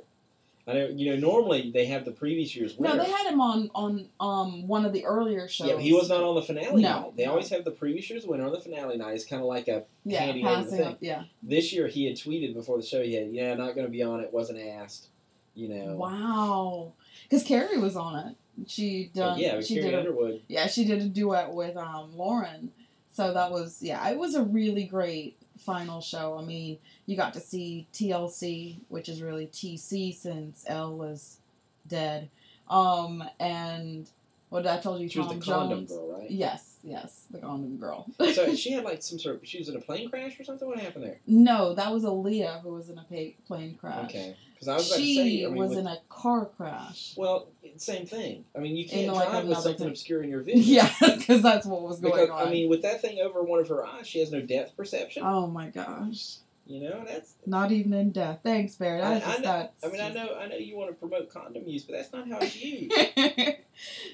[0.70, 2.98] I know, you know, normally they have the previous year's winner.
[2.98, 5.70] No, they had him on on um one of the earlier shows.
[5.70, 7.16] yeah, he was not on the finale No, night.
[7.18, 7.32] They no.
[7.32, 9.16] always have the previous year's winner on the finale night.
[9.16, 10.88] It's kind of like a Yeah, passing thing.
[10.88, 10.98] up.
[11.00, 11.24] Yeah.
[11.42, 13.02] This year he had tweeted before the show.
[13.02, 14.34] He had, yeah, not going to be on it.
[14.34, 15.08] Wasn't asked.
[15.56, 15.96] You know.
[15.96, 16.94] Wow.
[17.24, 18.36] Because Carrie was on it.
[18.70, 19.40] She done.
[19.40, 19.94] yeah, she Carrie did.
[19.94, 20.42] A, Underwood.
[20.48, 22.72] yeah, she did a duet with um Lauren.
[23.18, 26.38] So that was yeah, it was a really great final show.
[26.40, 26.78] I mean,
[27.08, 31.40] you got to see TLC, which is really TC since L was
[31.88, 32.30] dead.
[32.70, 34.08] Um and
[34.50, 35.10] what did I told you?
[35.10, 35.90] She was Tom the condom Jones.
[35.90, 36.30] girl, right?
[36.30, 38.06] Yes, yes, the condom girl.
[38.34, 39.48] so she had like some sort of.
[39.48, 40.68] She was in a plane crash or something.
[40.68, 41.20] What happened there?
[41.28, 44.06] no, that was Aaliyah who was in a plane crash.
[44.06, 45.46] Okay, because I was she say.
[45.46, 47.14] I mean, was with- in a car crash.
[47.18, 47.48] well,
[47.78, 48.46] same thing.
[48.56, 49.88] I mean, you can't like, drive with something thing.
[49.90, 50.62] obscuring your vision.
[50.66, 52.48] Yeah, because that's what was going Because on.
[52.48, 55.24] I mean, with that thing over one of her eyes, she has no depth perception.
[55.26, 56.38] oh my gosh.
[56.68, 57.36] You know, that's.
[57.46, 58.40] Not even in death.
[58.44, 59.02] Thanks, Barry.
[59.02, 59.70] I, I just know.
[59.84, 60.36] I mean, I know.
[60.36, 62.92] I know you want to promote condom use, but that's not how it's used.
[62.96, 63.66] it,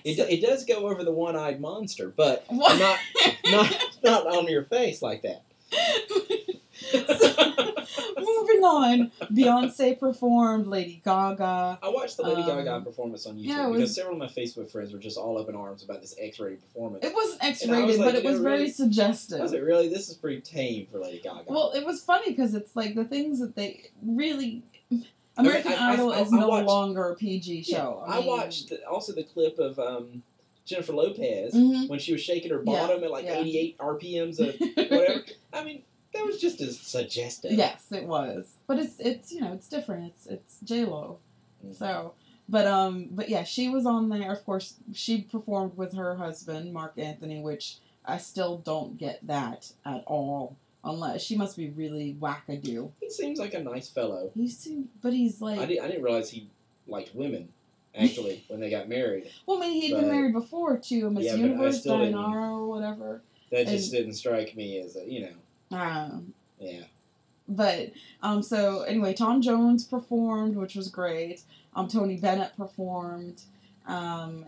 [0.04, 2.78] it, it does go over the one-eyed monster, but what?
[2.80, 3.00] not
[3.46, 5.44] not not on your face like that.
[8.18, 11.80] Moving on, Beyonce performed, Lady Gaga.
[11.82, 14.28] I watched the Lady Um, Gaga performance on YouTube yeah, it because several of my
[14.42, 17.06] Facebook friends were just all up in arms about this X-rated performance.
[17.06, 19.40] It wasn't X And I was like, but it was very really- suggestive.
[19.40, 19.90] Was it really?
[19.90, 21.46] This is pretty tame for Lady Gaga.
[21.48, 24.64] Well, it was funny because it's like the things that they really.
[25.36, 28.04] American I- I- Idol I- is no watched- longer a PG Yeah, show.
[28.06, 30.22] I, mean- watched the, also the clip of um,
[30.66, 31.90] Jennifer Lopez Mhm.
[31.90, 33.40] when she was shaking her Yeah, bottom at like yeah.
[33.40, 35.24] 88 RPMs of whatever.
[35.52, 35.82] I mean,
[36.14, 37.52] that was just as suggestive.
[37.54, 40.06] yes, it was, but it's it's you know it's different.
[40.14, 41.20] It's it's J Lo,
[41.66, 41.76] Mhm.
[41.76, 42.14] so.
[42.50, 44.32] But um, but yeah, she was on there.
[44.32, 49.72] Of course, she performed with her husband Marc Anthony, which I still don't get that
[49.86, 50.58] at all.
[50.86, 52.92] Unless she must be really wackadoo.
[53.00, 54.32] He seems like a nice fellow.
[54.36, 56.50] He's too, but he's like, I, did, I didn't realize he
[56.88, 57.48] liked women,
[57.96, 59.32] actually, when they got married.
[59.46, 63.22] well, I mean, he'd been married before to Miss Yeah, but Universe, or whatever.
[63.54, 65.34] That just didn't strike me as a, you know,
[65.74, 66.84] Um, yeah.
[67.48, 71.42] But um, so anyway, Tom Jones performed, which was great.
[71.76, 73.42] Um, Tony Bennett performed.
[73.86, 74.46] Um,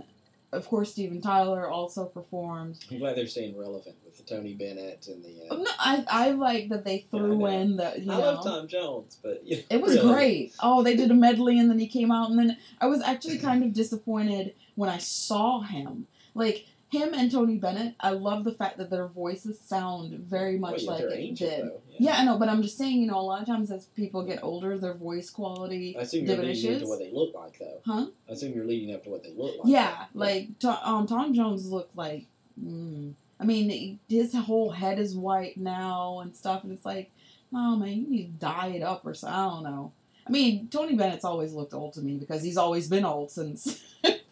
[0.54, 2.78] of course, Steven Tyler also performed.
[2.90, 5.52] I'm glad they're staying relevant with the Tony Bennett and the.
[5.54, 7.46] Uh, no, I I like that they threw know.
[7.48, 8.22] in the you I know.
[8.22, 10.14] love Tom Jones, but you know, It was really.
[10.14, 10.54] great.
[10.62, 13.40] Oh, they did a medley and then he came out and then I was actually
[13.40, 16.08] kind of disappointed when I saw him.
[16.34, 20.84] Like him and Tony Bennett, I love the fact that their voices sound very much
[20.84, 21.66] yeah, like it ancient, did.
[21.66, 21.82] though.
[21.98, 24.24] Yeah, I know, but I'm just saying, you know, a lot of times as people
[24.24, 26.82] get older, their voice quality I assume you're leading diminishes.
[26.84, 27.82] to what they look like, though.
[27.86, 28.08] Huh?
[28.30, 29.72] I assume you're leading up to what they look like.
[29.72, 30.50] Yeah, like
[30.84, 32.26] um, Tom Jones looked like.
[32.64, 37.12] Mm, I mean, his whole head is white now and stuff, and it's like,
[37.54, 39.38] oh man, you need to dye it up or something.
[39.38, 39.92] I don't know.
[40.28, 43.84] I mean, Tony Bennett's always looked old to me because he's always been old since.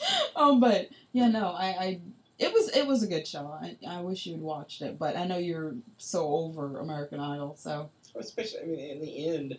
[0.36, 2.00] um, but yeah, no, I, I,
[2.38, 3.46] it was it was a good show.
[3.60, 7.56] I, I wish you had watched it, but I know you're so over American Idol,
[7.56, 9.58] so Especially, I mean, in the end,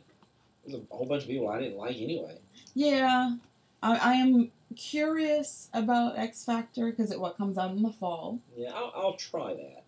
[0.65, 2.37] there's a whole bunch of people I didn't like anyway.
[2.73, 3.35] yeah,
[3.81, 8.39] I, I am curious about X Factor because it what comes out in the fall.
[8.57, 9.83] Yeah, I'll, I'll try that.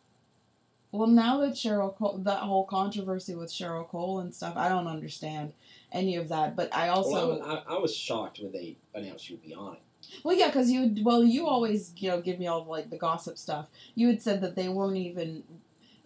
[0.94, 4.88] Well, now that Cheryl Cole, that whole controversy with Cheryl Cole and stuff, I don't
[4.88, 5.54] understand
[5.92, 6.56] any of that.
[6.58, 9.44] But I also, well, I, was- I, I was shocked when they announced she would
[9.44, 9.82] be on it.
[10.24, 13.38] Well, yeah, because you, well, you always, you know, give me all like the gossip
[13.38, 13.68] stuff.
[13.96, 15.44] You had said that they weren't even,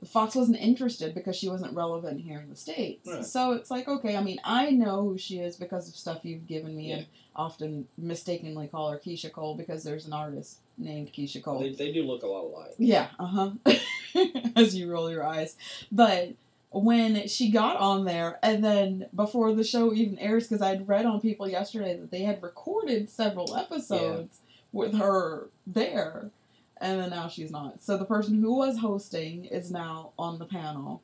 [0.05, 3.07] Fox wasn't interested because she wasn't relevant here in the states.
[3.09, 3.25] Right.
[3.25, 6.47] So it's like, okay, I mean, I know who she is because of stuff you've
[6.47, 6.95] given me, Yeah.
[6.97, 7.05] and
[7.35, 11.59] often mistakenly call her Keyshia Cole because there's an artist named Keyshia Cole.
[11.59, 12.75] They, they do look a lot alike.
[12.77, 13.51] Yeah, uh huh.
[14.55, 15.55] As you roll your eyes.
[15.91, 16.33] But
[16.83, 21.05] when she got on there, and then before the show even airs, because I'd read
[21.05, 24.39] on people yesterday that they had recorded several episodes
[24.73, 26.31] with her there,
[26.77, 27.81] and then now she's not.
[27.81, 31.01] So the person who was hosting is now on the panel.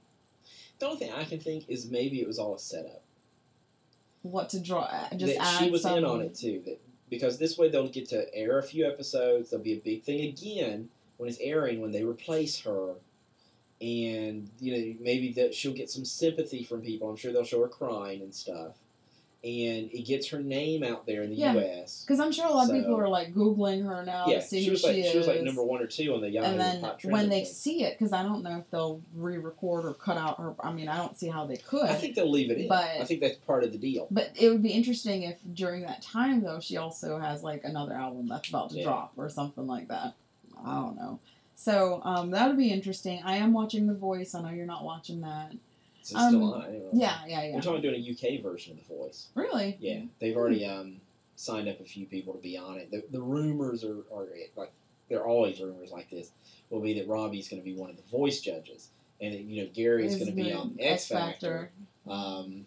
[0.80, 3.02] The only thing I can think is maybe it was all a setup.
[4.24, 4.90] What to draw?
[5.16, 6.62] Just that she was some, in on it too.
[6.66, 9.52] That because this way they'll get to air a few episodes.
[9.52, 12.96] There'll be a big thing again when it's airing when they replace her,
[13.82, 17.10] and you know maybe that she'll get some sympathy from people.
[17.10, 18.76] I'm sure they'll show her crying and stuff,
[19.44, 21.54] and it gets her name out there in the Yeah.
[21.54, 22.04] U.S.
[22.06, 24.60] Because I'm sure a lot of people are like googling her now yeah, to see
[24.60, 25.12] she who was like she is.
[25.12, 27.54] she was like number one or two on the Yahoo and then when they thing.
[27.54, 30.54] see it, because I don't know if they'll re-record or cut out her.
[30.60, 31.88] I mean, I don't see how they could.
[31.90, 32.68] I think they'll leave it in.
[32.68, 34.08] But- I think that's part of the deal.
[34.12, 37.94] but it would be interesting if during that time though she also has like another
[37.94, 38.84] album that's about to Yeah.
[38.84, 40.14] drop or something like that.
[40.64, 41.20] I don't know.
[41.62, 43.22] So um, that would be interesting.
[43.24, 44.34] I am watching The Voice.
[44.34, 45.52] I know you're not watching that.
[46.02, 46.62] Is it still Um, on?
[46.64, 46.90] I don't.
[46.94, 49.28] Yeah, yeah, They're talking about doing a UK version of The Voice.
[49.36, 49.78] Really?
[49.80, 51.00] Yeah, they've already um,
[51.36, 52.90] signed up a few people to be on it.
[52.90, 54.72] The, the rumors are, are like
[55.08, 56.32] there are always rumors like this.
[56.72, 58.90] Will be that Robbie's going to be one of the voice judges,
[59.22, 61.70] and that, you know Gary's Is going to be on X Factor.
[62.08, 62.66] Um,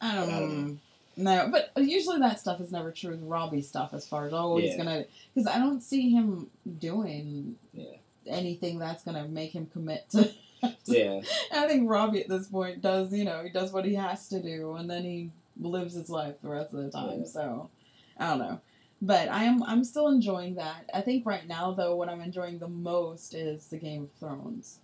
[0.00, 0.78] I don't, I don't know.
[1.16, 3.16] No, but usually that stuff is never true.
[3.16, 7.56] The Robbie stuff, as far as oh, he's gonna, because I don't see him doing
[7.74, 7.96] yeah,
[8.30, 10.32] anything that's gonna make him commit to.
[10.86, 11.20] yeah,
[11.52, 14.42] I think Robbie at this point does, you know, he does what he has to
[14.42, 17.20] do, and then he lives his life the rest of the time.
[17.20, 17.26] Yeah.
[17.26, 17.70] So,
[18.18, 18.60] I don't know,
[19.02, 20.90] but I am I'm still enjoying that.
[20.92, 24.78] I think right now though, what I'm enjoying the most is the Game of Thrones.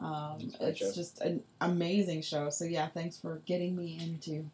[0.00, 0.92] Um, It's show.
[0.92, 2.50] just an amazing show.
[2.50, 4.46] So yeah, thanks for getting me into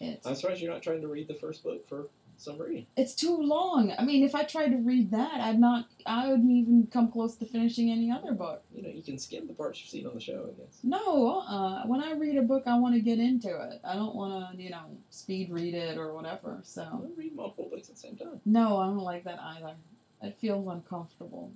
[0.00, 0.20] it.
[0.24, 2.86] I'm surprised you're not trying to read the first book for reason.
[2.96, 3.92] It's too long.
[3.98, 5.86] I mean, if I tried to read that, I'd not.
[6.06, 8.62] I wouldn't even come close to finishing any other book.
[8.74, 10.48] You know, you can skim the parts you've seen on the show.
[10.52, 10.78] I guess.
[10.82, 13.80] No, uh, when I read a book, I want to get into it.
[13.84, 16.60] I don't want to, you know, speed read it or whatever.
[16.62, 18.40] So read multiple books at the same time.
[18.44, 19.74] no, I don't like that either.
[20.22, 21.52] It feels uncomfortable.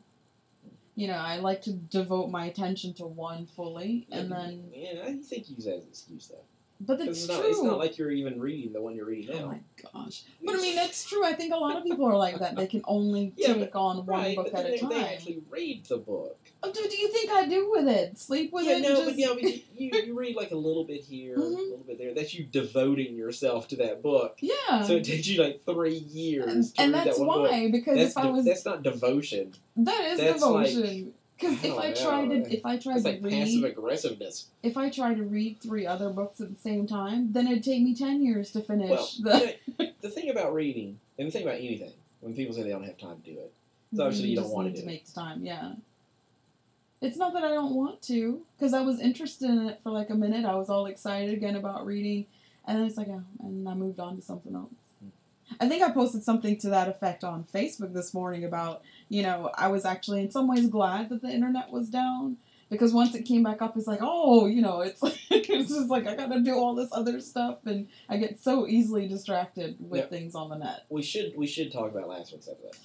[0.94, 4.64] you know, I like to devote my attention to one fully, and then.
[4.74, 6.44] yeah, I think you use that as an excuse though.
[6.80, 7.50] But it's, it's not, true.
[7.50, 9.44] it's not like you're even reading the one you're reading now.
[9.44, 9.60] Oh my
[9.92, 10.22] gosh!
[10.44, 11.24] But I mean, that's true.
[11.24, 12.54] I think a lot of people are like that.
[12.54, 14.90] They can only Yeah, take on one book but at a time.
[14.90, 16.38] they actually read the book.
[16.62, 18.16] Oh, dude, do you think I do with it?
[18.18, 18.82] Sleep with yeah, it?
[18.82, 21.40] no, and but yeah, but you, you, you read like a little bit here, Mhm.
[21.40, 22.14] a little bit there.
[22.14, 24.38] That's you devoting yourself to that book.
[24.40, 24.82] yeah.
[24.84, 27.50] So it takes you like three years and, to and read that's that one book.
[27.50, 29.52] why because That's, if I was that's not devotion.
[29.78, 31.12] that is that's like- devotion.
[31.38, 34.46] Because if I don't tried to if I It's to like passive read aggressiveness.
[34.62, 37.82] if I tried to read three other books at the same time, then it'd take
[37.82, 39.08] me ten years to finish Well,
[39.78, 39.92] the.
[40.00, 42.98] the thing about reading and the thing about anything, when people say they don't have
[42.98, 43.52] time to do it,
[43.94, 44.90] So obviously you don't wanna need do to it.
[44.90, 45.44] make time.
[45.44, 45.72] Yeah.
[47.00, 50.10] It's not that I don't want to, because I was interested in it for like
[50.10, 50.44] a minute.
[50.44, 52.26] I was all excited again about reading,
[52.66, 54.72] and then it's like, oh, and I moved on to something else.
[55.60, 59.50] I think I posted something to that effect on Facebook this morning about, you know,
[59.54, 62.36] I was actually in some ways glad that the internet was down
[62.70, 65.88] because once it came back up, it's like, oh, you know, it's like, it's just
[65.88, 70.00] like I gotta do all this other stuff, and I get so easily distracted with
[70.02, 70.06] Yeah.
[70.06, 70.84] things on the net.
[70.90, 72.76] We should we should talk about last week's episode.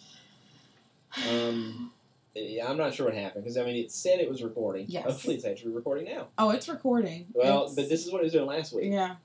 [1.30, 1.92] Um,
[2.36, 4.86] yeah, I'm not sure what happened because I mean it said it was recording.
[4.90, 5.04] Yes.
[5.06, 6.28] Hopefully it's actually recording now.
[6.38, 7.28] Oh, it's recording.
[7.34, 8.92] Well, It's- but this is what it was doing last week.
[8.92, 9.16] yeah,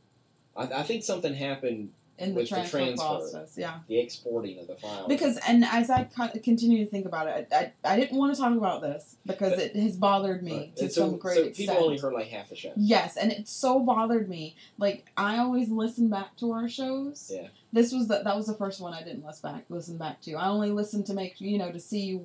[0.56, 1.90] I, I think something happened.
[2.18, 3.06] In the with the transfer, transfer.
[3.06, 3.78] process, yeah.
[3.88, 5.06] The exporting of the file.
[5.08, 6.04] Because and as I
[6.42, 9.50] continue to think about it, I, I, I didn't want to talk about this because
[9.52, 10.76] But- it has bothered me Right.
[10.76, 11.68] to And so, some great so extent.
[11.70, 12.72] people only heard like half the show.
[12.76, 14.56] Yes, and it so bothered me.
[14.78, 17.30] Like I always listen back to our shows.
[17.34, 17.48] Yeah.
[17.72, 20.34] This was the that was the first one I didn't listen back listen back to.
[20.34, 22.20] I only listened to make you know to see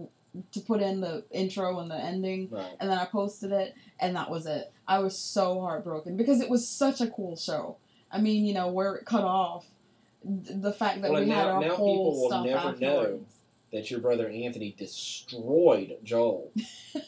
[0.52, 2.72] to put in the intro and the ending, Right.
[2.80, 4.72] and then I posted it, and that was it.
[4.88, 7.78] I was so heartbroken because it was such a cool show.
[8.12, 9.66] I mean, you know, where it cut off,
[10.24, 13.20] the fact that Well, we now- had our now whole people will stuff never know.
[13.72, 16.52] That your brother Anthony destroyed Joel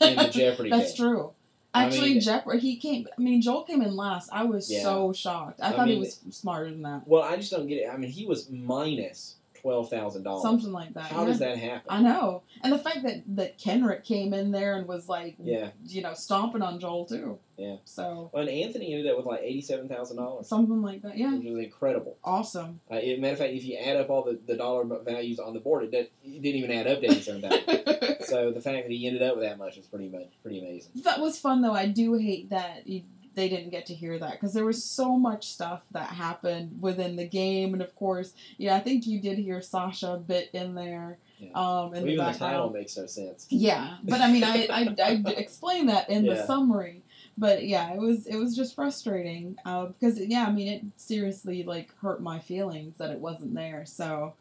[0.01, 1.07] in the Jeopardy That's game.
[1.07, 1.31] true.
[1.73, 2.59] I Actually, mean- Jeopardy.
[2.59, 3.07] He came.
[3.17, 4.29] I mean, Joel came in last.
[4.33, 4.81] I was Yeah.
[4.81, 5.59] so shocked.
[5.61, 7.07] I, I thought he was smarter than that.
[7.07, 7.89] Well, I just don't get it.
[7.91, 10.43] I mean, he was minus twelve thousand dollars.
[10.43, 11.05] Something like that.
[11.05, 11.27] How yeah.
[11.27, 11.87] does that happen?
[11.89, 15.69] I know, and the fact that that Kenrick came in there and was like, Yeah.
[15.87, 17.39] you know, stomping on Joel too.
[17.57, 17.77] Yeah.
[17.85, 21.17] So Well, and Anthony ended up with like eighty-seven thousand dollars, something like that.
[21.17, 21.33] Yeah.
[21.35, 22.17] which was incredible.
[22.23, 22.79] Awesome.
[22.91, 25.53] Uh, it- matter of fact, if you add up all the, the dollar values on
[25.53, 28.17] the board, it, it didn't even add up to eighty-seven thousand.
[28.25, 30.91] so the fact that he ended up with that much is pretty much pretty amazing.
[31.03, 31.73] that was fun though.
[31.73, 33.01] I do hate that you,
[33.35, 37.15] they didn't get to hear that because there was so much stuff that happened within
[37.15, 40.75] the game, and of course, yeah, I think you did hear Sasha a bit in
[40.75, 41.49] there, Yeah.
[41.53, 43.45] um, in Well, the even the title makes no sense.
[43.49, 47.01] Yeah, but I mean, I I, I explained that in the summary.
[47.37, 51.63] But yeah, it was it was just frustrating uh, because yeah, I mean, it seriously
[51.63, 53.85] like hurt my feelings that it wasn't there.
[53.85, 54.35] So,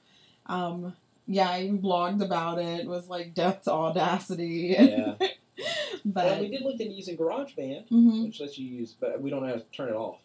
[0.47, 0.95] um,
[1.27, 2.81] yeah, I even blogged about it.
[2.81, 4.77] It was like death's audacity.
[4.79, 5.15] Yeah.
[6.05, 8.25] but well, we did look into using GarageBand, Mhm.
[8.25, 10.19] which lets you use, but we don't know how to turn it off.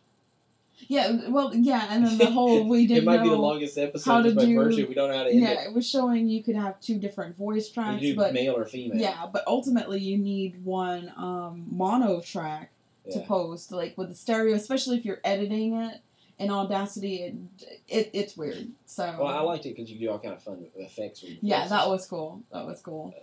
[0.88, 3.24] yeah, well, yeah, and then the whole we didn't might know.
[3.24, 4.86] be the longest episode how to do- virtue.
[4.88, 5.68] We don't know how to end yeah, it.
[5.68, 8.02] it was showing you could have two different voice tracks.
[8.02, 8.98] You do but male or female.
[8.98, 12.72] yeah, but ultimately you need one um, mono track
[13.12, 16.00] to post, like with the stereo, especially if you're editing it
[16.38, 17.16] in Audacity.
[17.24, 17.36] It,
[17.88, 18.70] it it's weird.
[18.86, 21.24] So Well, I liked it because you do all kind of fun effects.
[21.24, 22.42] With yeah, that was cool.
[22.54, 23.14] That was cool.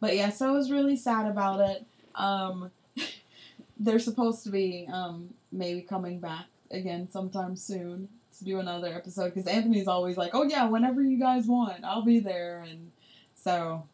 [0.00, 1.86] But yeah, so I was really sad about it.
[2.16, 2.70] Um,
[3.78, 9.34] they're supposed to be um, maybe coming back again sometime soon to do another episode
[9.34, 12.90] because Anthony's always like, "Oh yeah, whenever you guys want, I'll be there." And
[13.34, 13.84] so,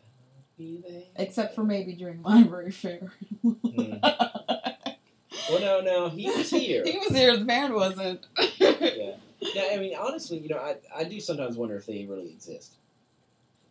[0.59, 1.03] Be there.
[1.17, 3.13] except for maybe during library fair.
[3.43, 3.95] Hmm.
[5.51, 6.83] Well, no, no, he was here.
[6.85, 7.37] he was here.
[7.37, 8.25] The band wasn't.
[8.59, 9.17] yeah.
[9.55, 12.77] No, I mean, honestly, you know, I, I do sometimes wonder if they really exist.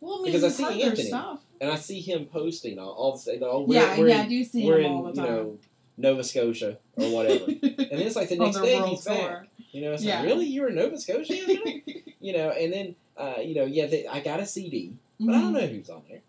[0.02, 1.08] Well, I mean, Because I see Anthony.
[1.08, 1.40] stuff.
[1.60, 3.38] And I see him posting all, all the.
[3.46, 5.58] Oh, we're, yeah, we're yeah, I do see we're him in all the you know,
[5.96, 7.44] Nova Scotia or whatever.
[7.48, 9.46] and then it's like the next their day he's back.
[9.70, 10.16] You know, it's Yeah.
[10.18, 10.46] like, really?
[10.46, 11.34] You were in Nova Scotia?
[12.20, 15.40] you know, and then, uh, you know, yeah, they, I got a CD, but I
[15.40, 16.20] don't know who's on there.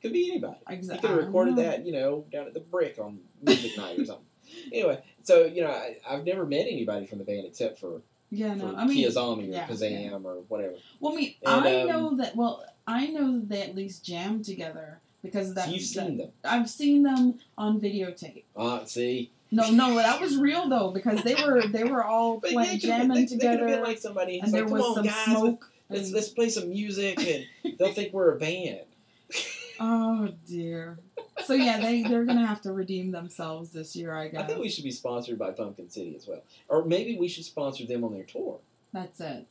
[0.00, 0.56] Could be anybody.
[0.70, 4.04] He could have recorded that, you know, down at the Brick on music night or
[4.04, 4.24] something.
[4.72, 8.52] Anyway, so you know, I, I've never met anybody from the band except for, Yeah,
[8.54, 10.74] for no, I mean, Kiyazami or yeah, Kazam or whatever.
[11.00, 12.36] well, I mean, And, I um, know that.
[12.36, 15.66] Well, I know that they at least jam together because that.
[15.66, 16.30] so you've that- seen them.
[16.44, 18.44] I've seen them on videotape.
[18.56, 22.58] Ah, see, No, no, that was real though because they were they were all playing,
[22.58, 25.06] they jamming they, they together, been like somebody and there like, "Come was on, some
[25.06, 25.72] guys, smoke.
[25.90, 27.18] let's and- let's play some music,"
[27.64, 28.80] and they'll think we're a band.
[29.80, 30.98] oh dear.
[31.44, 34.42] So yeah, they they're gonna have to redeem themselves this year, I guess.
[34.42, 37.44] I think we should be sponsored by Pumpkin City as well, or maybe we should
[37.44, 38.58] sponsor them on their tour.
[38.92, 39.46] That's it.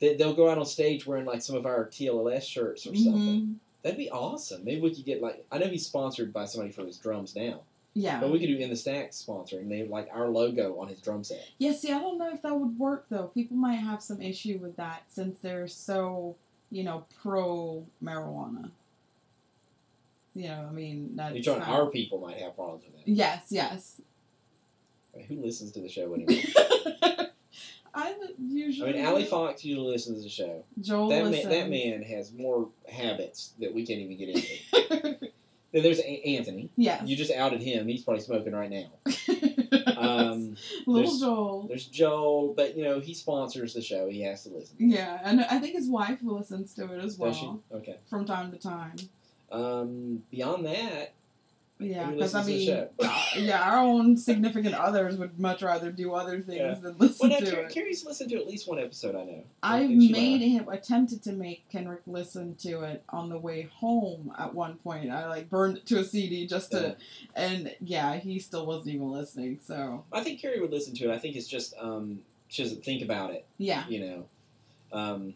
[0.00, 3.20] They, they'll go out on stage wearing like some of our TLLS shirts or something.
[3.20, 3.54] Mhm.
[3.82, 4.64] That'd be awesome.
[4.64, 7.60] Maybe we could get like I know he's sponsored by somebody for his drums now,
[7.94, 8.20] Yeah.
[8.20, 11.22] but we could do in the stacks sponsoring, they like our logo on his drum
[11.24, 11.46] set.
[11.58, 13.28] Yeah, see, I don't know if that would work though.
[13.28, 16.36] People might have some issue with that since they're so,
[16.70, 18.70] you know, pro marijuana.
[20.34, 23.10] You know, I mean, that's You're our people might have problems with that.
[23.10, 24.00] Yes, yes.
[25.26, 26.42] Who listens to the show anymore?
[27.94, 30.64] I would I mean, Ali Fox usually listens to the show.
[30.80, 35.18] Joel That man, that man has more habits that we can't even get into.
[35.72, 36.70] then there's a- Anthony.
[36.76, 37.04] Yeah.
[37.04, 37.88] You just outed him.
[37.88, 38.90] He's probably smoking right now.
[40.00, 41.66] Um, Little Joel.
[41.68, 44.08] there's Joel, but you know he sponsors the show.
[44.08, 44.76] He has to listen.
[44.78, 47.62] Yeah, and I think his wife listens to it as well?
[47.72, 47.98] Okay.
[48.08, 48.96] from time to time.
[49.52, 51.12] Um, beyond that,
[51.80, 53.04] Yeah, because I listens to the
[53.38, 56.74] mean, yeah, our own significant others would much rather do other things Yeah.
[56.74, 57.72] than listen well, no, to Car- it.
[57.72, 59.14] Carrie's listened to at least one episode.
[59.16, 59.44] I know.
[59.62, 64.32] I've I made him attempted to make Kenrick listen to it on the way home
[64.38, 65.10] at one point.
[65.10, 66.96] I like burned it to a CD just to,
[67.34, 69.58] and yeah, he still wasn't even listening.
[69.64, 71.14] So I think Carrie would listen to it.
[71.14, 73.46] I think it's just um, she doesn't think about it.
[73.58, 74.24] yeah, You know.
[74.92, 75.32] Um, yeah,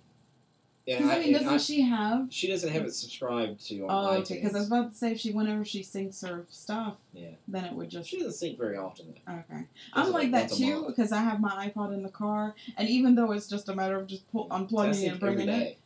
[0.86, 2.26] because I mean, doesn't I- she have?
[2.30, 4.34] she doesn't have it subscribed to on Oh, okay.
[4.34, 7.28] Because I was about to say if she whenever she syncs her stuff, Yeah.
[7.48, 9.14] then it would just She doesn't sync very often.
[9.26, 9.32] Though.
[9.32, 9.64] Okay.
[9.92, 13.14] I'm like like that too because I have my iPod in the car, and even
[13.14, 15.78] though it's just a matter of just pull, unplugging it and bringing it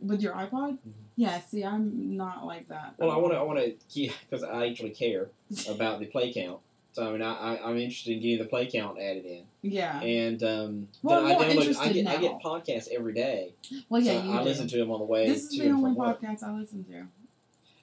[0.00, 0.72] with your iPod.
[0.78, 0.92] Mhm.
[1.16, 1.40] Yeah.
[1.40, 2.94] See, I'm not like that.
[2.98, 5.28] Well, I want to, I want to keep because I actually care
[5.68, 6.60] about the play count.
[6.98, 10.00] So I mean, I, I I'm interested in getting the play count added in, Yeah.
[10.00, 11.76] and um, Well, I download.
[11.78, 13.52] I get I get podcasts every day.
[13.88, 14.44] Well, yeah, so you I do.
[14.48, 17.06] listen to them on the way this is to the only podcast I listen to.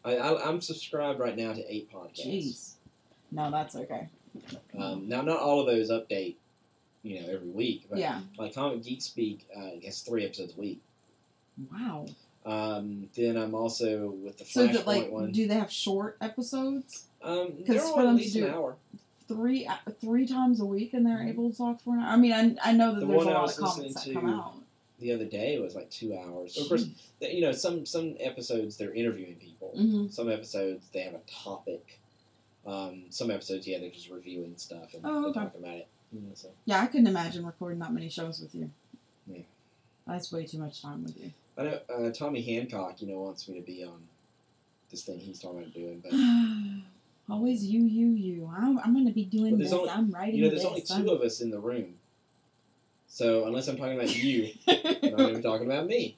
[0.03, 2.27] I, I, I'm subscribed right now to eight podcasts.
[2.27, 2.71] Jeez.
[3.31, 4.09] No, that's okay.
[4.77, 6.35] Um, now, not all of those update,
[7.03, 7.85] you know, every week.
[7.89, 8.19] But Yeah.
[8.37, 10.81] Like Comic Geek Speak, uh, I guess three episodes a week.
[11.71, 12.05] Wow.
[12.45, 15.31] Um, then I'm also with the So Flashpoint it like, one.
[15.31, 17.05] do they have short episodes?
[17.23, 18.75] Um, they're all at least do- an hour.
[19.27, 21.29] Three uh, three times a week, and they're Mhm.
[21.29, 22.09] able to talk for an hour.
[22.09, 23.93] I mean, I, I know that The there's a one I lot was of comments
[23.95, 24.53] that listening come to- out.
[24.99, 26.57] The other day was like two hours.
[26.57, 26.87] Of course,
[27.19, 29.71] th- you know, some some episodes they're interviewing people.
[29.75, 31.99] hmm Some episodes they have a topic.
[32.65, 35.39] Um, some episodes, yeah, they're just reviewing stuff and Oh, okay.
[35.39, 35.87] talk about it.
[36.11, 36.49] You know, so.
[36.65, 38.71] Yeah, I couldn't imagine recording that many shows with you.
[39.27, 39.41] Yeah.
[40.07, 41.31] That's way too much time with you.
[41.57, 44.07] I know uh, Tommy Hancock, you know, wants me to be on
[44.89, 46.11] this thing he's talking about doing, but
[47.29, 48.51] Always you, you, you.
[48.55, 49.73] I'm, I'm going to be doing Well, this.
[49.73, 50.69] only- I'm writing you know, there's this.
[50.69, 51.95] only 2 I'm- of us in the room.
[53.07, 56.17] So unless I'm talking about you, I'm not even talking about me.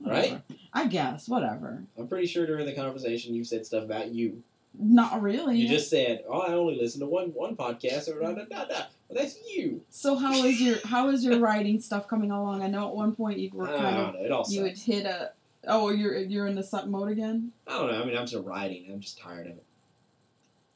[0.00, 0.40] right?
[0.72, 1.28] I guess.
[1.28, 1.82] Whatever.
[1.98, 4.42] I'm pretty sure during the conversation you said stuff about you.
[4.78, 5.56] Not really.
[5.56, 8.64] You just said, "Oh, I only listen to one one podcast." Or da da da
[8.66, 8.82] da.
[9.08, 9.80] Well, that's you.
[9.90, 12.62] So how is your how is your writing stuff coming along?
[12.62, 14.20] I know at one point you were kind of know.
[14.20, 15.32] It all you had hit a
[15.66, 17.50] oh you're you're in the suck mode again.
[17.66, 18.00] I don't know.
[18.02, 18.86] I mean, I'm just writing.
[18.92, 19.64] I'm just tired of it.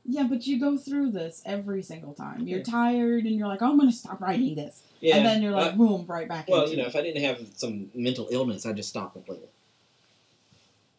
[0.04, 2.46] Yeah, but you go through this every single time.
[2.48, 2.64] You're Yeah.
[2.64, 5.16] tired and you're like, oh, I'm gonna stop writing this, Yeah.
[5.16, 6.48] and then you're like, uh, boom, right back.
[6.48, 6.88] well, you know, it.
[6.88, 9.48] if I didn't have some mental illness, I'd just stop completely.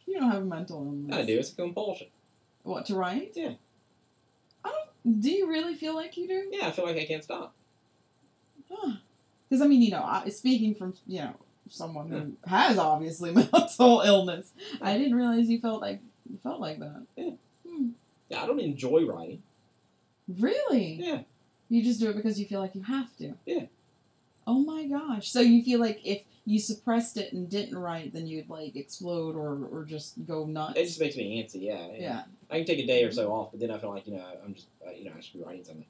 [0.06, 1.16] you don't have a mental illness.
[1.16, 1.40] I do.
[1.40, 2.08] It's a compulsion.
[2.64, 3.34] What to write?
[3.36, 3.54] Yeah.
[4.64, 5.20] I don't.
[5.22, 6.48] Do you really feel like you do?
[6.52, 7.54] Yeah, I feel like I can't stop.
[8.70, 11.34] Because I mean, you know, I, speaking from you know
[11.70, 16.80] someone who has obviously mental illness, I didn't realize you felt like you felt like
[16.80, 17.04] that.
[17.16, 17.32] Yeah,
[18.34, 19.42] I don't enjoy writing.
[20.40, 21.00] Really?
[21.02, 21.22] Yeah.
[21.70, 23.34] You just do it because you feel like you have to.
[23.46, 23.66] Yeah.
[24.46, 25.32] Oh my gosh!
[25.32, 29.36] So you feel like if you suppressed it and didn't write, then you'd like explode
[29.36, 30.78] or or just go nuts.
[30.78, 31.64] It just makes me antsy.
[31.64, 31.88] Yeah.
[31.98, 32.24] yeah.
[32.52, 34.26] I can take a day or so off, but then I feel like you know
[34.44, 35.86] I'm just uh, you know I should be writing something.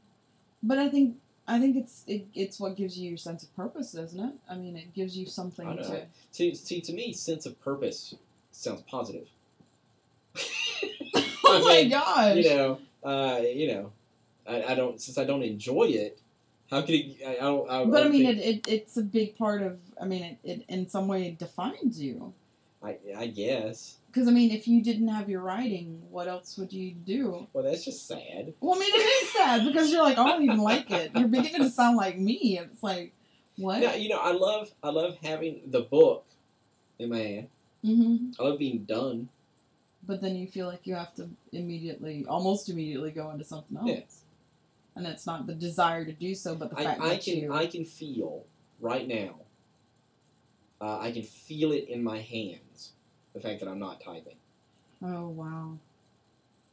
[0.62, 3.92] But I think I think it's it, it's what gives you your sense of purpose,
[3.92, 4.34] doesn't it?
[4.50, 6.06] I mean, it gives you something to.
[6.32, 8.16] See, see, to me, sense of purpose
[8.52, 9.28] sounds positive.
[11.56, 12.36] oh my mean, gosh!
[12.38, 13.92] you know, uh, you know,
[14.48, 16.20] I, I don't since I don't enjoy it.
[16.70, 17.18] How could it?
[17.26, 17.70] I, I don't.
[17.70, 19.78] I, but I mean, think- it, it it's a big part of.
[20.02, 22.34] I mean, it, it in some way defines you.
[22.84, 23.96] I, I guess.
[24.12, 27.48] Because I mean, if you didn't have your writing, what else would you do?
[27.54, 28.54] Well, that's just sad.
[28.60, 31.12] Well, I mean, it is sad because you're like, I don't even like it.
[31.16, 32.60] You're beginning to sound like me.
[32.60, 33.14] It's like,
[33.58, 33.82] what?
[33.82, 36.26] Yeah, you know, I love I love having the book
[37.00, 37.48] in my hand.
[37.84, 39.30] hmm I love being done.
[40.06, 43.88] But then you feel like you have to immediately, almost immediately, go into something else.
[43.88, 44.02] Yeah.
[44.96, 47.38] And it's not the desire to do so, but the I, fact I that can
[47.38, 47.54] you.
[47.54, 48.46] I can feel
[48.80, 49.36] right now.
[50.82, 52.92] Uh, I can feel it in my hands.
[53.34, 54.36] The fact that I'm not typing.
[55.02, 55.78] Oh wow.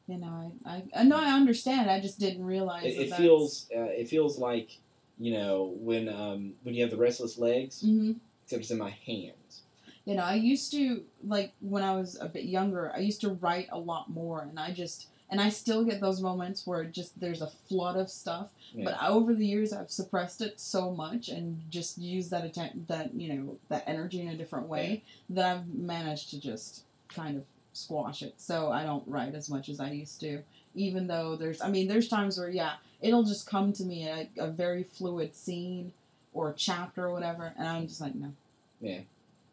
[0.06, 1.88] You know, I, I, I know I understand.
[1.88, 2.84] I just didn't realize.
[2.84, 4.78] It, that it feels uh, it feels like
[5.18, 8.16] you know when um, when you have the restless legs, Mhm.
[8.44, 9.62] except it's in my hands.
[10.10, 12.90] You know, I used to like when I was a bit younger.
[12.92, 16.20] I used to write a lot more, and I just and I still get those
[16.20, 18.48] moments where just there's a flood of stuff.
[18.74, 18.86] Yeah.
[18.86, 23.14] But over the years, I've suppressed it so much and just used that atten- that
[23.14, 27.44] you know that energy in a different way that I've managed to just kind of
[27.72, 28.34] squash it.
[28.38, 30.42] So I don't write as much as I used to.
[30.74, 34.28] Even though there's, I mean, there's times where yeah, it'll just come to me a,
[34.38, 35.92] a very fluid scene
[36.32, 38.32] or a chapter or whatever, and I'm just like no.
[38.80, 39.00] Yeah.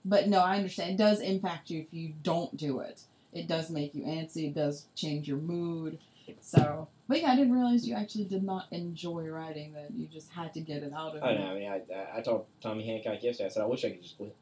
[0.08, 0.92] But no, I understand.
[0.92, 3.02] It does impact you if you don't do it.
[3.34, 4.48] It does make you antsy.
[4.48, 6.00] It does change your mood.
[6.40, 9.74] So, but yeah, I didn't realize you actually did not enjoy writing.
[9.74, 11.40] That you just had to get it out of I you.
[11.40, 11.46] know.
[11.46, 13.48] I mean, I, I, told Tommy Hancock yesterday.
[13.48, 14.36] I said I wish I could just quit.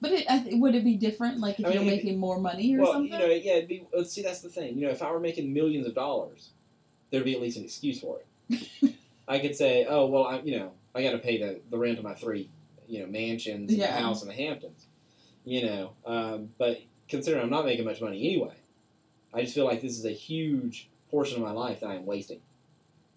[0.00, 1.38] But it, th- would it be different?
[1.38, 3.10] Like if I mean, you're making more money or well, something?
[3.10, 3.52] Well, you know, yeah.
[3.54, 4.76] It'd be, see, that's the thing.
[4.76, 6.50] You know, if I were making millions of dollars,
[7.10, 8.94] there'd be at least an excuse for it.
[9.28, 11.98] I could say, oh well, I you know, I got to pay the, the rent
[11.98, 12.48] of my three,
[12.88, 13.94] you know, mansions, and Yeah.
[13.96, 14.86] the house in the Hamptons.
[15.44, 18.54] You know, um, but considering I'm not making much money anyway,
[19.34, 22.40] I just feel like this is a huge portion of my life that I'm wasting.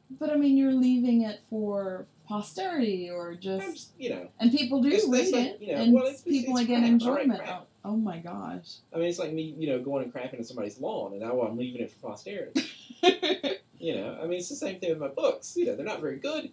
[0.09, 4.81] But I mean, you're leaving it for posterity or just, just, you know, and people
[4.81, 6.81] do It's- read it's like, it, you know, and well, it's- people it's get crap.
[6.81, 6.89] All right,
[7.23, 7.39] enjoyment.
[7.39, 7.49] crap.
[7.51, 7.67] out.
[7.83, 8.77] Oh my gosh.
[8.91, 11.39] I mean, it's like me, you know, going and crapping in somebody's lawn, and now
[11.41, 12.61] I'm leaving it for posterity.
[13.77, 15.55] You know, I mean, it's the same thing with my books.
[15.55, 16.51] You know, they're not very good.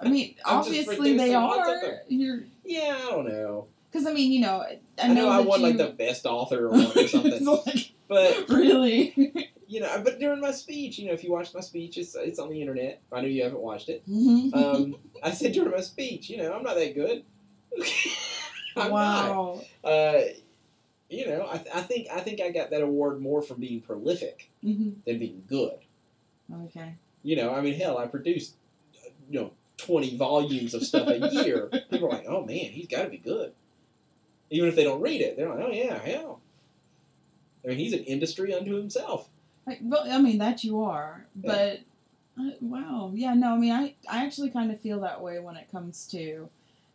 [0.00, 2.00] I mean, I'm obviously they reducing lots of are.
[2.08, 3.68] You're Yeah, I don't know.
[3.90, 6.66] because I mean, you know, I, I, know, I won you, like the best author
[6.66, 9.14] award or something, like, but really.
[9.66, 12.38] you know, but during my speech, you know, if you watch my speech, it's it's
[12.38, 13.00] on the internet.
[13.12, 14.06] I know you haven't watched it.
[14.08, 14.54] Mhm.
[14.54, 17.24] Um, I said during my speech, you know, I'm not that good.
[18.76, 18.90] I'm not.
[18.90, 19.60] wow.
[19.82, 20.20] Uh,
[21.08, 24.50] you know, I, I think I think I got that award more for being prolific
[24.62, 25.78] hmm than being good.
[26.52, 26.96] Okay.
[27.22, 28.56] You know, I mean, hell, I produced,
[28.96, 31.70] uh, you know, 20 volumes of stuff a year.
[31.90, 33.52] People are like, oh man, he's got to be good.
[34.50, 36.40] Even if they don't read it, they're like, oh yeah, hell.
[37.64, 39.28] I mean, he's an industry unto himself.
[39.66, 41.80] Like, well, I mean that you are, but
[42.38, 45.56] uh, wow, yeah, no, I mean, I I actually kind of feel that way when
[45.56, 46.48] it comes to,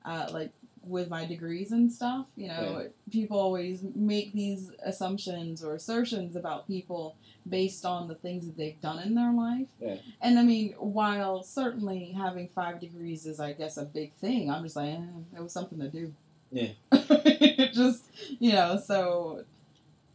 [0.05, 0.51] uh, like
[0.90, 2.26] with my degrees and stuff.
[2.36, 7.16] You know, people always make these assumptions or assertions about people
[7.48, 9.68] based on the things that they've done in their life.
[9.80, 9.98] Yeah.
[10.22, 14.64] And I mean, while certainly having five degrees is, I guess, a big thing, I'm
[14.64, 15.02] just like, eh,
[15.38, 16.14] it was something to do.
[16.52, 16.70] Yeah.
[16.92, 18.04] It just,
[18.40, 19.44] you know, so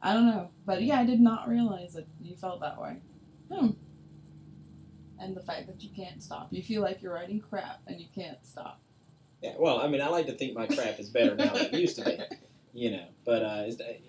[0.02, 0.50] I don't know.
[0.66, 2.96] But yeah, I did not realize that you felt that way.
[3.50, 3.70] Hmm.
[5.18, 6.48] And the fact that you can't stop.
[6.50, 8.80] You feel like you're writing crap and you can't stop.
[9.44, 11.74] Yeah, well, I mean, I like to think my crap is better now than it
[11.74, 12.18] used to be.
[12.72, 13.66] You know, but uh,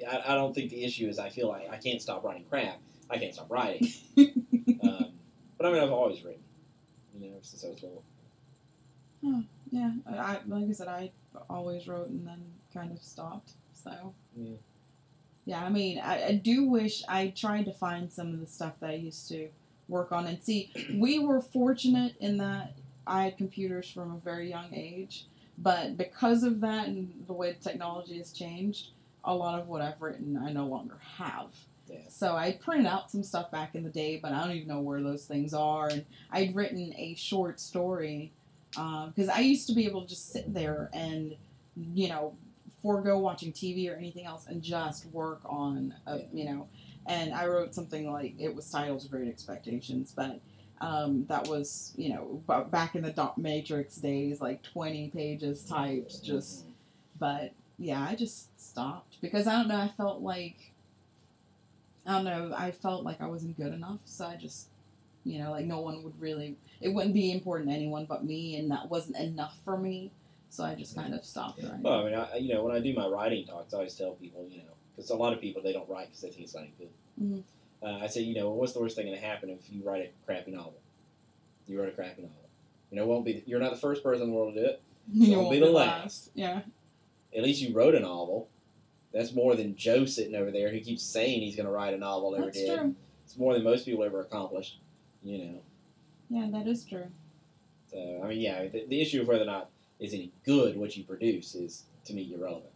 [0.10, 2.80] I, I don't think the issue is I feel like I can't stop writing crap.
[3.10, 3.86] I can't stop writing.
[4.82, 5.12] um,
[5.58, 6.42] but I mean, I've always written.
[7.20, 8.06] You know, since I was little.
[9.72, 11.12] Yeah, I, I like I said, I
[11.50, 12.42] always wrote and then
[12.74, 13.52] kind of stopped.
[13.74, 14.56] So Yeah.
[15.44, 18.80] yeah, I mean, I, I do wish I tried to find some of the stuff
[18.80, 19.50] that I used to
[19.90, 20.72] work on and see.
[20.94, 22.78] We were fortunate in that
[23.08, 25.26] I had computers from a very young age,
[25.58, 28.90] but because of that and the way technology has changed,
[29.24, 31.48] a lot of what I've written I no longer have.
[31.90, 31.98] Yeah.
[32.10, 34.80] So I printed out some stuff back in the day, but I don't even know
[34.82, 35.88] where those things are.
[35.88, 38.32] And I'd written a short story
[38.78, 41.36] um, because I used to be able to just sit there and,
[41.76, 42.36] you know,
[42.82, 46.24] forego watching TV or anything else and just work on, a, Yeah.
[46.34, 46.68] you know.
[47.08, 50.40] And I wrote something like it was titled Great Expectations, but
[50.82, 55.64] um, that was, you know, b- back in the dot matrix days, like 20 pages
[55.64, 56.66] typed, just
[57.20, 59.78] but yeah, I just stopped because I don't know.
[59.80, 60.74] I felt like
[62.06, 62.54] I don't know.
[62.56, 64.68] I felt like I wasn't good enough, so I just
[65.24, 66.58] you know like no one would really.
[66.82, 70.12] It wouldn't be important to anyone but me, and that wasn't enough for me.
[70.50, 71.82] So I just kind of stopped writing.
[71.82, 74.12] Well, I mean, I, you know, when I do my writing talks, I always tell
[74.14, 76.56] people, you know, because a lot of people they don't write because they think it's
[76.56, 76.90] not good.
[77.22, 77.44] Mhm.
[77.86, 80.02] Uh, I say, you know, what's the worst thing going to happen if you write
[80.02, 80.74] a crappy novel?
[81.68, 82.50] You wrote a crappy novel.
[82.90, 83.44] You know, won't be.
[83.46, 84.82] You're not the first person in the world to do it.
[85.14, 86.32] You won't won't be the last.
[86.34, 86.62] Yeah.
[87.36, 88.50] At least you wrote a novel.
[89.14, 91.98] That's more than Joe sitting over there who keeps saying he's going to write a
[91.98, 92.76] novel every That's day.
[92.76, 92.96] true.
[93.24, 94.80] It's more than most people ever accomplished.
[95.24, 95.60] You know.
[96.30, 97.06] Yeah, that is true.
[97.92, 99.70] So I mean, yeah, the, the issue of whether or not
[100.00, 102.72] is any good what you produce is to me irrelevant.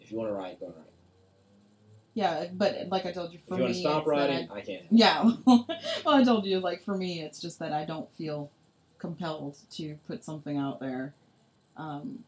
[0.00, 0.87] If you want to write, go and write.
[2.18, 4.48] Yeah, but like I told you, If for you want me, to stop that I-
[4.58, 4.82] I can't.
[4.90, 5.30] Yeah.
[5.46, 5.66] well,
[6.06, 8.50] I told you, like, for me, it's just that I don't feel
[8.98, 11.14] compelled to put something out there
[11.76, 12.24] um,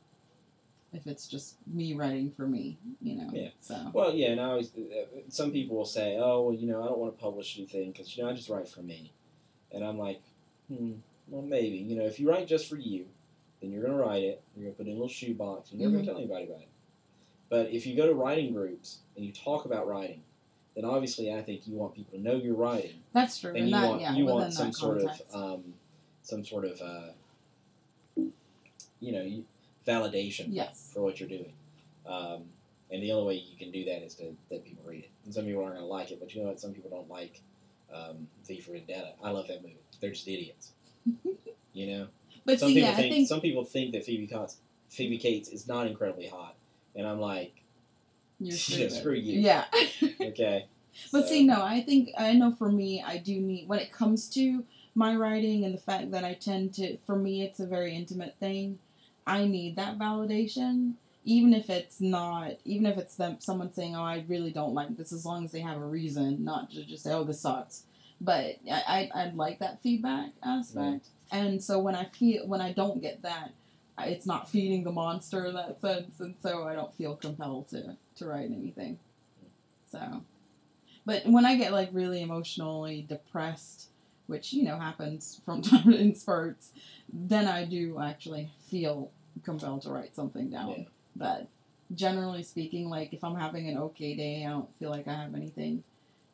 [0.93, 3.31] if it's just me writing for me, you know?
[3.33, 3.49] Yeah.
[3.61, 6.83] So, Well, yeah, and I always uh, some people will say, "Oh, well, you know,
[6.83, 9.13] I don't want to publish anything because you know I just write for me,"
[9.73, 10.21] and I'm like,
[10.69, 10.93] hmm,
[11.29, 13.07] well, maybe you know, if you write just for you,
[13.61, 14.43] then you're going to write it.
[14.55, 15.73] You're going to put it in a little shoebox.
[15.73, 16.07] You're never Mhm.
[16.07, 16.69] to tell anybody about it.
[17.51, 20.23] But if you go to writing groups and you talk about writing,
[20.75, 23.53] then obviously I think you want people to know you're writing, That's true.
[23.55, 25.75] and you that, want yeah, you want some sort of um,
[26.23, 28.23] some sort of uh,
[29.01, 29.45] you know you-
[29.87, 30.91] validation yes.
[30.95, 31.53] for what you're doing.
[32.07, 32.45] Um,
[32.91, 35.11] and the only way you can do that is to let people read it.
[35.25, 36.61] And some people aren't going to like it, but you know what?
[36.61, 37.41] Some people don't like
[37.93, 39.13] um, V for Vendetta.
[39.23, 39.79] I love that movie.
[40.01, 40.73] They're just idiots.
[41.73, 42.09] you know,
[42.45, 44.57] But some see, people yeah, think, I think some people think that Phoebe Cates,
[44.89, 46.57] Phoebe Cates is not incredibly hot,
[46.95, 47.63] and I'm like,
[48.39, 49.41] you're yeah, screw you.
[49.41, 49.65] Yeah.
[50.23, 50.67] Okay,
[51.13, 53.93] But So, see, no, I think I know for me, I do need when it
[53.93, 54.65] comes to
[54.95, 58.37] my writing and the fact that I tend to, for me, it's a very intimate
[58.39, 58.79] thing.
[59.27, 64.03] I need that validation, even if it's not, even if it's them, someone saying, "Oh,
[64.03, 67.05] I really don't like this," as long as they have a reason, not to just
[67.05, 67.85] say, "Oh, this sucks."
[68.21, 72.73] But I, I I'd like that feedback aspect, and so when I feel when I
[72.73, 73.53] don't get that, I-
[74.09, 77.97] it's not feeding the monster in that sense, and so I don't feel compelled to
[78.17, 78.99] to write anything.
[79.91, 80.23] So.
[81.07, 83.89] But when I get like really emotionally depressed,
[84.27, 86.71] which you know happens from time to in spurts,
[87.13, 89.11] then I do actually feel
[89.43, 90.71] compelled to write something down.
[90.71, 90.85] Yeah.
[91.17, 91.49] But
[91.95, 95.35] generally speaking, like if I'm having an okay day, I don't feel like I have
[95.35, 95.83] anything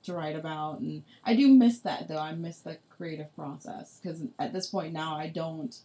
[0.05, 2.19] to write about, and I do miss that though.
[2.19, 5.77] I miss the creative process because at this point now I don't.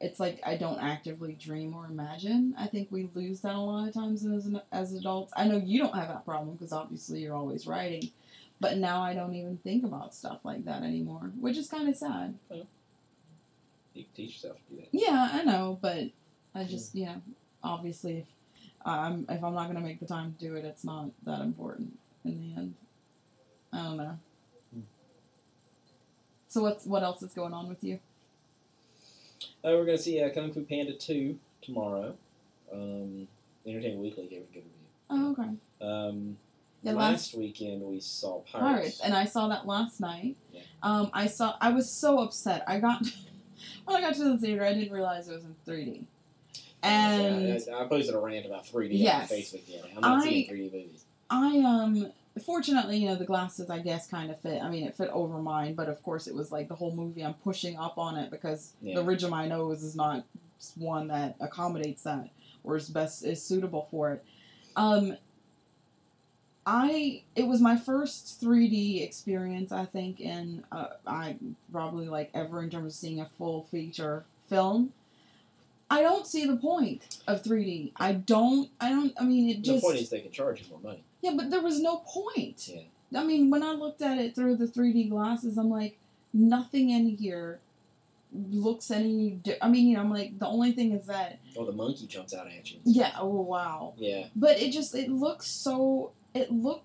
[0.00, 2.54] It's like I don't actively dream or imagine.
[2.58, 5.32] I think we lose that a lot of times as as adults.
[5.36, 8.10] I know you don't have that problem because obviously you're always writing,
[8.60, 11.96] but now I don't even think about stuff like that anymore, which is kind of
[11.96, 12.34] sad.
[12.50, 12.66] you
[13.94, 14.88] can teach yourself to do that.
[14.92, 16.10] Yeah, I know, but
[16.54, 17.22] I just you know,
[17.62, 18.26] obviously if
[18.84, 21.98] I'm if I'm not gonna make the time to do it, it's not that important
[22.24, 22.74] in the end.
[23.72, 24.18] I don't know.
[24.72, 24.80] Hmm.
[26.48, 28.00] So what's what else is going on with you?
[29.64, 32.14] Uh, we're going to see uh, Kung Fu Panda 2 tomorrow.
[32.72, 33.26] Um,
[33.66, 34.70] Entertainment Weekly gave a good review.
[35.10, 35.50] Oh, okay.
[35.80, 36.36] Um,
[36.82, 38.50] Yeah, last, last weekend we saw Pirates.
[38.52, 40.36] Pirates, and I saw that last night.
[40.52, 40.60] Yeah.
[40.82, 41.56] Um, I saw.
[41.60, 42.62] I was so upset.
[42.66, 43.02] I got
[43.86, 46.04] when I got to the theater, I didn't realize it was in 3D.
[46.82, 49.30] And I, I posted a rant about 3D Yes.
[49.32, 49.88] on Facebook other.
[49.96, 51.04] I'm not I- seeing 3D movies.
[51.30, 52.12] I um
[52.42, 54.62] fortunately, you know, the glasses I guess kind of fit.
[54.62, 57.22] I mean, it fit over mine, but of course, it was like the whole movie.
[57.24, 58.96] I'm pushing up on it because Yeah.
[58.96, 60.24] the ridge of my nose is not
[60.76, 62.30] one that accommodates that
[62.64, 64.24] or is best is suitable for it.
[64.76, 65.16] Um,
[66.66, 69.70] I it was my first 3D experience.
[69.70, 71.36] I think in uh, I
[71.70, 74.92] probably like ever in terms of seeing a full feature film.
[75.90, 77.92] I don't see the point of 3D.
[77.96, 78.70] I don't.
[78.80, 79.12] I don't.
[79.20, 79.84] I mean, it The just.
[79.84, 81.04] point is they can charge you more money.
[81.24, 82.68] Yeah, but there was no point.
[82.68, 83.20] Yeah.
[83.20, 85.98] I mean, when I looked at it through the 3D glasses, I'm like,
[86.34, 87.60] nothing in here
[88.50, 89.30] looks any.
[89.42, 92.06] Di- I mean, you know, I'm like, the only thing is that, Oh, the monkey
[92.06, 92.78] jumps out at you.
[92.84, 93.94] yeah, oh wow.
[93.96, 94.26] Yeah.
[94.36, 96.82] But it just, it looks so, it look,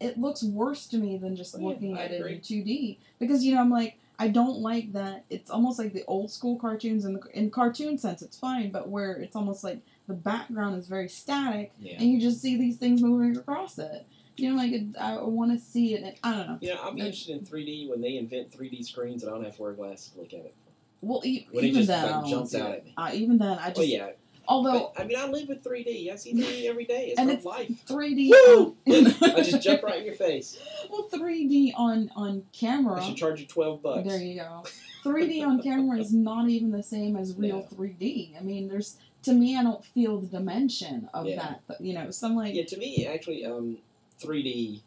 [0.00, 3.44] it looks worse to me than just Oh, looking I at it in 2D because
[3.44, 5.24] you know I'm like I don't like that.
[5.30, 8.88] It's almost like the old school cartoons in the in cartoon sense it's fine, but
[8.88, 11.98] where it's almost like the background is very static Yeah.
[12.00, 14.06] and you just see these things moving across it.
[14.36, 16.02] You know, like it, I want to see it.
[16.02, 16.58] And, I don't know.
[16.60, 19.34] You know, I'll be It- interested in 3D when they invent 3D screens and I
[19.34, 20.54] don't have to wear glasses to look at it.
[21.00, 22.94] Well, e- even just, then, like, jumps out at me.
[22.96, 24.10] Uh, even then, I just Oh yeah.
[24.48, 26.10] Although But, I mean, I live with 3D.
[26.12, 27.08] I see 3D every day.
[27.08, 27.84] It's And my it's life.
[27.86, 28.30] 3D.
[28.30, 28.76] Woo!
[28.88, 30.58] I just jump right in your face.
[30.90, 33.00] Well, 3D on on camera.
[33.00, 34.08] I should charge you 12 bucks.
[34.08, 34.64] There you go.
[35.04, 37.76] 3D on camera is not even the same as real No.
[37.76, 38.36] 3D.
[38.38, 41.54] I mean, there's to me, I don't feel the dimension of Yeah.
[41.68, 41.80] that.
[41.80, 43.78] You know, some like Yeah, to me, actually, um,
[44.20, 44.80] 3D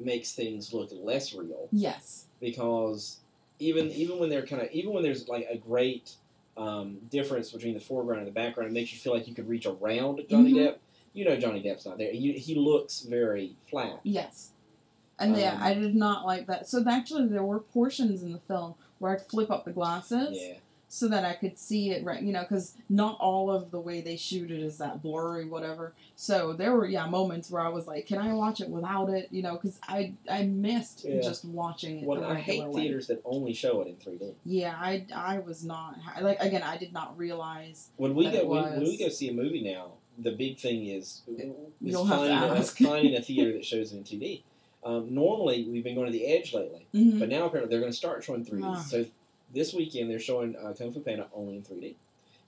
[0.00, 3.18] makes things look less real yes, because
[3.60, 6.14] even even when they're kind of even when there's like a great
[6.56, 9.48] um, difference between the foreground and the background, it makes you feel like you could
[9.48, 10.56] reach around Johnny Mhm.
[10.58, 10.76] Depp.
[11.12, 12.12] You know, Johnny Depp's not there.
[12.12, 14.00] He, he looks very flat.
[14.02, 14.50] yes,
[15.18, 16.68] and yeah, Um, I did not like that.
[16.68, 20.36] So actually, there were portions in the film where I'd flip up the glasses.
[20.40, 20.54] Yeah,
[20.94, 24.00] so that I could see it right, you know, because not all of the way
[24.00, 25.92] they shoot it is that blurry, whatever.
[26.14, 29.26] So there were yeah moments where I was like, can I watch it without it,
[29.32, 31.20] you know, because I I missed Yeah.
[31.20, 32.82] just watching it well, I hate way.
[32.82, 34.34] theaters that only show it in 3D.
[34.44, 38.62] Yeah, I I was not like again I did not realize When we go when,
[38.62, 42.28] when we go see a movie now, the big thing is, is You'll have to
[42.28, 42.78] finding, a, ask.
[42.92, 44.42] finding a theater that shows it in 2D.
[44.84, 46.86] Um, normally, we've been going to the Edge lately.
[46.94, 47.18] Mhm.
[47.18, 48.62] But now apparently they're going to start showing 3D.
[48.64, 48.76] Ah.
[48.76, 49.04] So
[49.54, 51.94] this weekend they're showing uh, Kung Fu Panda only in 3D.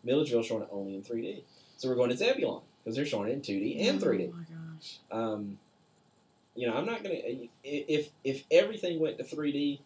[0.05, 1.43] Milledgeville showing it only in 3D.
[1.77, 4.33] So we're going to Zebulon because they're showing it in 2D and 3D.
[4.33, 4.45] Oh my
[4.75, 4.99] gosh.
[5.11, 5.59] Um,
[6.55, 9.79] you know, I'm not going to if if everything went to 3D,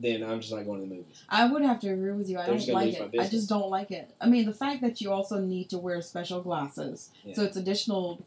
[0.00, 1.22] then I'm just not going to the movies.
[1.28, 2.38] I would have to agree with you.
[2.38, 3.20] I They're just don't like it.
[3.20, 4.14] I just don't like it.
[4.20, 7.34] I mean, the fact that you also need to wear special glasses, yeah.
[7.34, 8.24] so it's additional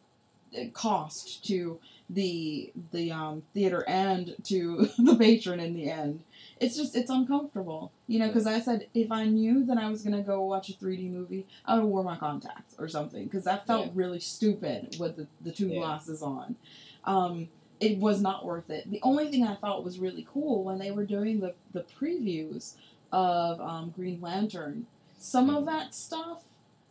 [0.57, 1.79] uh, cost to
[2.13, 6.23] the the um, theater and to the patron in the end.
[6.59, 8.27] It's just it's uncomfortable, you know.
[8.27, 11.45] Because I said if I knew that I was gonna go watch a 3D movie,
[11.65, 13.23] I would have wore my contacts or something.
[13.23, 13.91] Because that felt Yeah.
[13.95, 15.79] really stupid with the, the two Yeah.
[15.79, 16.55] glasses on.
[17.05, 17.47] Um,
[17.79, 18.91] it was not worth it.
[18.91, 22.75] The only thing I thought was really cool when they were doing the, the previews
[23.11, 24.85] of um, Green Lantern,
[25.17, 26.43] some of that stuff,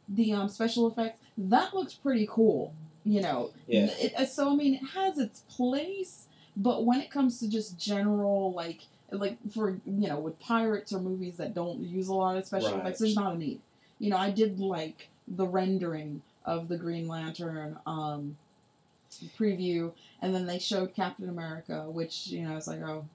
[0.09, 2.75] the um, special effects, that looks pretty cool.
[3.05, 3.87] You know, Yeah.
[3.99, 6.27] It, uh, so I mean, it has its place,
[6.57, 11.01] but when it comes to just general like like for you know with pirates or
[11.01, 12.81] movies that don't use a lot of special Right.
[12.81, 13.61] effects, there's not a need.
[13.99, 18.37] You know, I did like the rendering of the Green Lantern um,
[19.39, 23.07] preview, and then they showed Captain America, which you know I was like oh.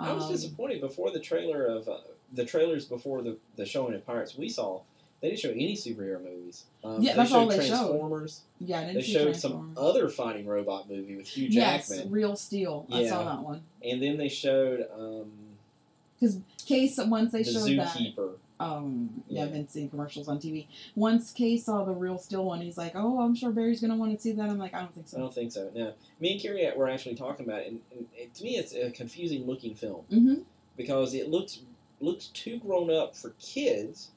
[0.00, 1.98] I was um, disappointed before the trailer of uh,
[2.32, 4.80] the trailers before the the showing of Pirates we saw.
[5.24, 6.64] They didn't show any superhero movies.
[6.84, 7.68] Um, Yeah, they that's showed all they showed.
[7.68, 8.40] Transformers.
[8.60, 12.36] Yeah, I didn't They showed some other fighting robot movie with Hugh Yes, Jackman, Real
[12.36, 12.86] Steel.
[12.92, 13.62] I saw that one.
[13.82, 15.32] and then they showed um,
[16.66, 17.88] Case once they the showed that.
[17.96, 18.32] Zookeeper.
[18.60, 19.52] Um, yeah, I've Yeah.
[19.54, 20.66] been seeing commercials on TV.
[20.94, 24.14] Once Kay saw the Real Steel one, he's like, "Oh, I'm sure Barry's gonna want
[24.14, 25.70] to see that." I'm like, "I don't think so." I don't think so.
[25.74, 28.74] No, me and Carrie were actually talking about it, and, and it, to me, it's
[28.74, 30.42] a confusing looking film Mm-hmm.
[30.76, 31.60] because it looks
[32.00, 34.10] looks too grown up for kids,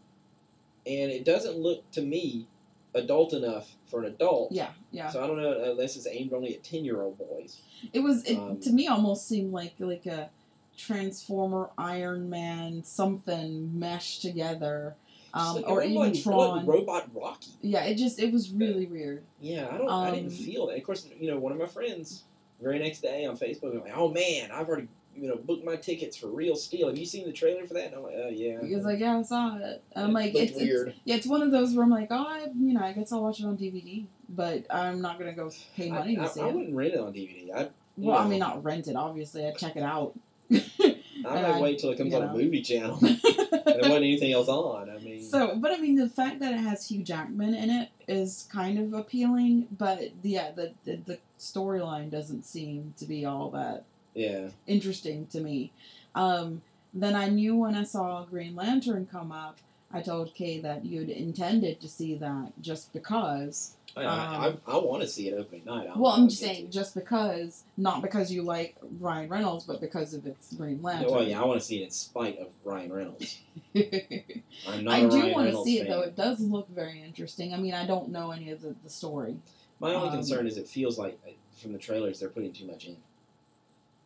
[0.88, 2.47] and it doesn't look to me
[2.95, 4.51] adult enough for an adult.
[4.51, 5.09] Yeah, yeah.
[5.09, 7.57] So I don't know unless it's aimed only at ten year old boys.
[7.93, 10.29] It was it Um, to me almost seemed like like a
[10.77, 14.95] Transformer, Iron Man, something meshed together,
[15.33, 16.57] um, like- or even like- Tron.
[16.57, 17.51] like Robot Rocky.
[17.61, 19.23] yeah, it just it was really weird.
[19.41, 19.89] Yeah, I don't.
[19.89, 20.77] I didn't Um, feel it.
[20.77, 22.23] Of course, you know, one of my friends,
[22.61, 24.88] very next day on Facebook, was like, "Oh man, I've already
[25.18, 26.88] you know booked my tickets for Real Steel.
[26.88, 28.99] Have you seen the trailer for that?" And I'm like, "Oh yeah." He was like,
[28.99, 30.93] "Yeah, I saw it." I'm It like, it's, it's weird.
[31.05, 33.24] yeah, it's one of those where I'm like, "Oh, I, you know, I guess I'll
[33.24, 36.41] watch it on DVD, but I'm not gonna go pay money I, to I, see
[36.41, 37.53] I it." I wouldn't rent it on DVD.
[37.53, 38.30] I Well, I know.
[38.30, 38.95] mean, not rent it.
[38.95, 40.13] Obviously, I'd check it out.
[40.51, 42.34] I might I- wait till it comes you on know.
[42.34, 42.97] a movie channel.
[43.01, 44.89] and there wasn't anything else on.
[44.89, 47.89] I mean, so, but I mean, the fact that it has Hugh Jackman in it
[48.07, 49.68] is kind of appealing.
[49.78, 53.84] But yeah, the the, the storyline doesn't seem to be all that
[54.18, 55.72] yeah, interesting to me.
[56.15, 56.61] Um,
[56.93, 59.57] then I knew when I saw Green Lantern come up,
[59.91, 63.74] I told Kay that you'd intended to see that just because.
[63.95, 65.89] I, I, Um, I, I want to see it opening night.
[65.95, 70.26] Well, I'm just saying, just because, not because you like Ryan Reynolds, but because of
[70.28, 71.11] its Green Lantern.
[71.11, 73.39] Well, yeah, I want to see it in spite of Ryan Reynolds.
[73.76, 75.88] I'm not I a do want to see fan.
[75.88, 76.01] it though.
[76.01, 77.53] It does look very interesting.
[77.53, 79.38] I mean, I don't know any of the, the story.
[79.80, 82.65] My only Um, concern is it feels like uh, from the trailers they're putting too
[82.68, 82.97] much in.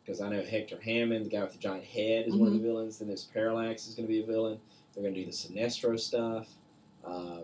[0.03, 2.59] Because I know Hector Hammond, the guy with the giant head, is one of the
[2.59, 2.67] Mm-hmm.
[2.67, 2.97] villains.
[2.99, 4.59] Then there's Parallax is going to be a villain.
[4.93, 6.47] They're going to do the Sinestro stuff.
[7.05, 7.43] Um,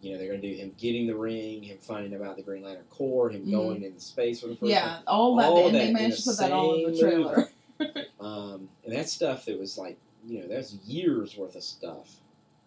[0.00, 2.62] you know, they're going to do him getting the ring, him finding about the Green
[2.62, 3.50] Lantern Corps, him Mhm.
[3.50, 6.18] going into space for the first Yeah, all that, all and that they in managed
[6.26, 7.48] the to put that all in the trailer.
[8.20, 9.96] Um, and that stuff that was like,
[10.26, 12.16] you know, that's years worth of stuff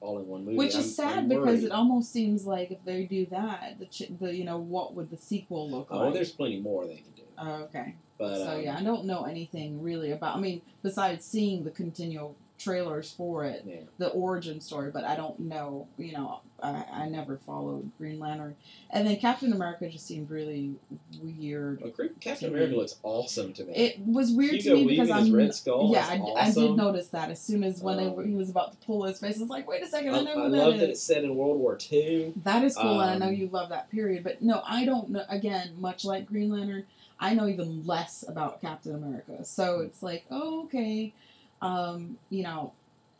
[0.02, 0.58] all in one movie.
[0.58, 3.86] Which I'm- is sad I'm because it almost seems like if they do that, the,
[3.86, 6.08] ch- the you know what would the sequel look Oh, like?
[6.10, 7.22] Oh, there's plenty more they can do.
[7.38, 7.96] Oh, okay.
[8.18, 10.38] But so um, yeah, I don't know anything really about.
[10.38, 13.78] I mean, besides seeing the continual trailers for it, yeah.
[13.98, 15.88] the origin story, but I don't know.
[15.98, 18.56] You know, I, I never followed Green Lantern,
[18.90, 20.76] and then Captain America just seemed really
[21.22, 21.82] weird.
[21.82, 21.92] Well,
[22.22, 22.78] Captain America me.
[22.78, 23.74] looks awesome to me.
[23.74, 25.34] It was weird Hugo to me because I'm.
[25.34, 25.92] Red Skull.
[25.92, 26.64] yeah, I, awesome.
[26.64, 29.20] I did notice that as soon as when Um, he was about to pull his
[29.20, 30.90] face, I was like, wait a second, I, I, know I who love that that
[30.92, 32.34] it's set in World War II.
[32.44, 34.24] That is cool, and I know Um, you love that period.
[34.24, 35.24] But no, I don't know.
[35.28, 36.86] Again, much like Green Lantern,
[37.20, 39.44] I know even less about Captain America.
[39.46, 39.86] So Hmm.
[39.86, 41.14] it's like, oh, okay.
[41.62, 42.74] Um, you know,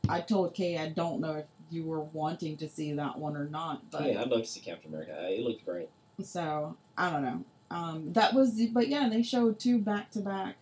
[0.10, 3.46] I told Kay I don't know if you were wanting to see that one or
[3.46, 5.16] not, but yeah, I'd love to see Captain America.
[5.32, 5.90] It looked great.
[6.22, 7.44] so I don't know.
[7.72, 10.56] Um, that was, the, but yeah, they showed two back to back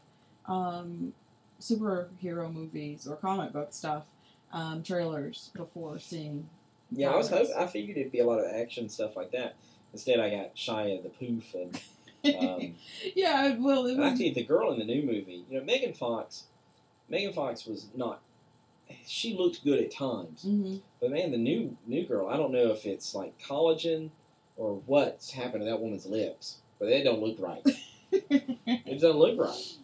[0.45, 1.13] um
[1.59, 4.03] superhero movies or comic book stuff
[4.53, 6.47] um, trailers before seeing.
[6.91, 7.53] Yeah, I was hoping.
[7.57, 9.55] I figured it'd be a lot of action stuff like that.
[9.93, 11.79] Instead, I got Shia the Poof and.
[12.25, 12.75] Um,
[13.15, 14.11] yeah, well, it was.
[14.11, 16.43] actually, the girl in the new movie, you know, Megan Fox.
[17.09, 18.21] Megan Fox was not.
[19.05, 22.27] She looked good at times, hmm but man, the new new girl.
[22.27, 24.09] I don't know if it's like collagen
[24.57, 27.63] or what's happened to that woman's lips, but they don't look right.
[28.11, 29.77] it doesn't look right.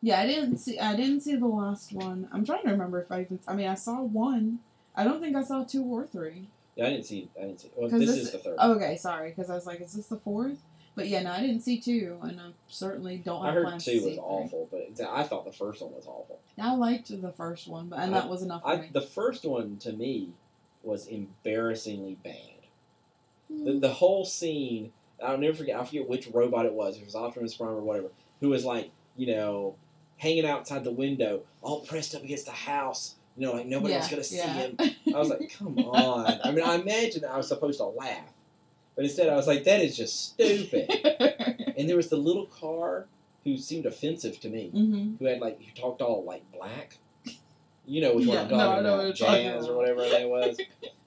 [0.00, 0.78] Yeah, I didn't see.
[0.78, 2.28] I didn't see the last one.
[2.32, 3.38] I'm trying to remember if I even.
[3.46, 4.60] I mean, I saw one.
[4.96, 6.48] I don't think I saw two or three.
[6.76, 7.28] Yeah, I didn't see.
[7.38, 7.70] I didn't see.
[7.76, 8.58] Well, this, this- is the third.
[8.58, 10.58] Okay, sorry, because I was like, is this the fourth?
[10.94, 13.92] But yeah, no, I didn't see two, and I certainly don't I heard plans two
[13.92, 14.22] to see was three.
[14.24, 16.38] awful, but I thought the first one was awful.
[16.60, 18.90] I liked the first one, but and I- that was enough for I, me.
[18.92, 20.30] the first one to me
[20.82, 22.34] was embarrassingly bad.
[23.50, 23.64] Hmm.
[23.64, 24.92] The, the whole scene,
[25.24, 25.78] I'll never forget.
[25.80, 26.98] I forget which robot it was.
[26.98, 28.08] It was Optimus Prime or whatever,
[28.40, 29.76] who was like, you know,
[30.18, 33.14] hanging outside the window, all pressed up against the house.
[33.36, 34.52] You know, like nobody was Yeah, gonna see yeah.
[34.52, 34.76] him.
[35.14, 36.38] I was like, come on.
[36.44, 38.30] I mean, I imagine I was supposed to laugh,
[38.94, 40.90] but instead I was like, that is just stupid.
[41.76, 43.06] and there was the little car
[43.44, 46.98] who seemed offensive to me, hmm who had like who talked all like black.
[47.84, 50.60] You know which one I'm talking know about, Jazz or whatever that was,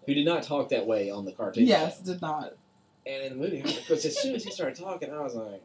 [0.06, 1.66] who did not talk that way on the cartoon.
[1.66, 2.14] Yes, show.
[2.14, 2.54] did not.
[3.06, 5.64] And in the movie, because as soon as he started talking, I was like,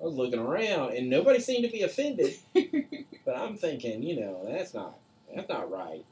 [0.00, 2.34] I was looking around, and nobody seemed to be offended.
[3.24, 4.98] But I'm thinking, you know, that's not
[5.34, 6.04] that's not right.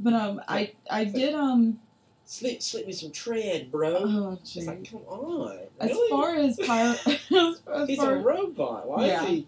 [0.00, 1.78] But um, I I did um.
[2.26, 3.96] Slip slip me some tread, bro.
[3.98, 5.58] Oh, it's like, come on.
[5.78, 6.10] As really?
[6.10, 8.88] far as pirate, as, as He's far a robot.
[8.88, 9.22] Why Yeah.
[9.24, 9.46] is he?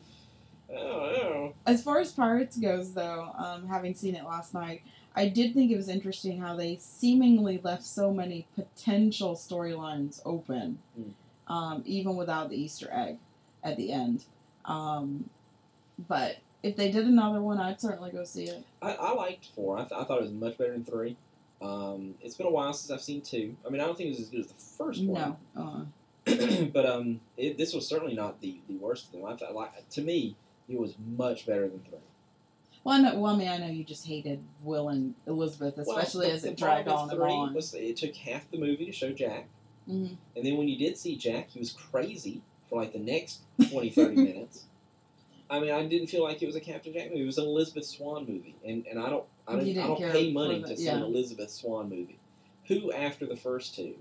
[0.71, 1.55] I don't know.
[1.67, 4.83] As far as Pirates goes, though, um, having seen it last night,
[5.15, 10.79] I did think it was interesting how they seemingly left so many potential storylines open,
[11.01, 11.13] Mm.
[11.47, 13.17] um, even without the Easter egg
[13.65, 14.25] at the end.
[14.67, 15.31] Um,
[16.09, 18.63] but if they did another one, I'd certainly go see it.
[18.83, 19.79] I, I liked four.
[19.79, 21.17] I, th- I thought it was much better than three.
[21.63, 23.57] Um, it's been a while since I've seen two.
[23.67, 25.37] I mean, I don't think it was as good as the first one.
[25.55, 25.63] No,
[26.27, 29.25] uh, but um, it, this was certainly not the, the worst of them.
[29.25, 30.37] I thought, like, to me,
[30.69, 31.99] it was much better than three.
[32.85, 36.27] well, I know, well, I mean, I know you just hated Will and Elizabeth, especially
[36.29, 37.55] the- as it dragged on and on.
[37.55, 39.49] Was it took half the movie to show Jack,
[39.89, 40.17] Mhm.
[40.37, 43.91] and then when you did see Jack, he was crazy for like the next 20,
[43.91, 44.65] 30 minutes.
[45.49, 47.23] I mean, I didn't feel like it was a Captain Jack movie.
[47.23, 50.33] It was an Elizabeth Swann movie, and and I don't I don't, I don't pay
[50.33, 51.03] money the- to see an.
[51.03, 52.19] Elizabeth Swann movie.
[52.69, 53.95] Who after the first two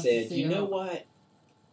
[0.00, 1.06] said, you know what?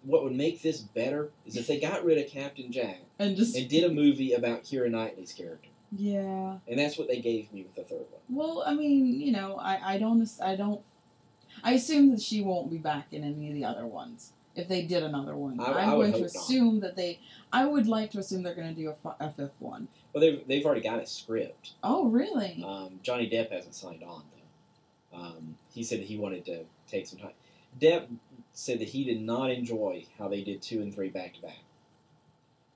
[0.03, 3.55] What would make this better is if they got rid of Captain Jack And just
[3.55, 6.57] and did a movie about Keira Knightley's character, yeah.
[6.69, 8.21] and that's what they gave me with the third one.
[8.29, 10.81] Well, I mean, you know, I, I don't I don't
[11.63, 14.83] I assume that she won't be back in any of the other ones if they
[14.83, 15.59] did another one.
[15.59, 16.43] I- would going to hope not.
[16.43, 17.19] assume that they.
[17.51, 19.87] I would like to assume they're going to do a, a fifth one.
[20.13, 21.73] Well, they've they've already got a script.
[21.83, 22.63] Oh, really?
[22.65, 24.23] Um, Johnny Depp hasn't signed on
[25.11, 25.17] though.
[25.17, 27.31] Um, he said that he wanted to take some time.
[27.79, 28.07] Depp
[28.53, 31.59] said that he did not enjoy how they did two and three back to back.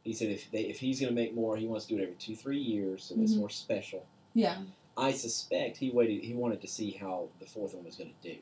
[0.04, 2.04] He said if they if he's going to make more, he wants to do it
[2.04, 3.40] every two three years, so it's Mhm.
[3.40, 4.06] more special.
[4.34, 4.64] yeah.
[4.96, 6.24] I suspect he waited.
[6.24, 8.38] He wanted to see how the fourth one was going to do.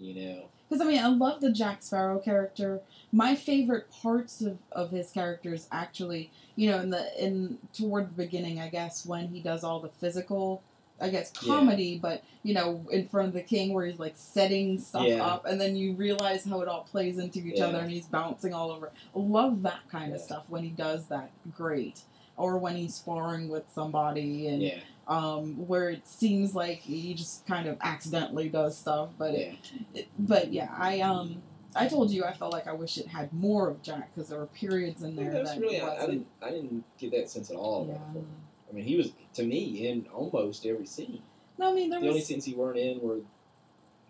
[0.00, 2.80] You know, Because I mean, I love the Jack Sparrow character.
[3.12, 8.14] My favorite parts of, of his characters actually, you know, in the in toward the
[8.14, 10.62] beginning, I guess, when he does all the physical,
[10.98, 11.52] I guess Yeah.
[11.58, 15.22] comedy, but you know, in front of the king, where he's like setting stuff Yeah.
[15.26, 17.66] up, and then you realize how it all plays into each Yeah.
[17.66, 18.90] other, and he's bouncing all over.
[19.14, 21.30] I love that kind of stuff when he does that.
[21.54, 22.04] Great.
[22.38, 24.78] Or when he's sparring with somebody, and yeah,
[25.08, 29.80] um, where it seems like he just kind of accidentally does stuff, but it, yeah.
[29.94, 31.42] it, but yeah, I um,
[31.74, 34.38] I told you I felt like I wish it had more of Jack because there
[34.38, 35.80] were periods in there That's that really.
[35.80, 36.26] I, I didn't.
[36.42, 37.86] I didn't get that sense at all.
[37.86, 37.94] Yeah.
[37.94, 38.40] about the fourth one.
[38.70, 41.22] I mean, he was to me in almost every scene.
[41.58, 43.18] No, I mean there the only scenes he weren't in were,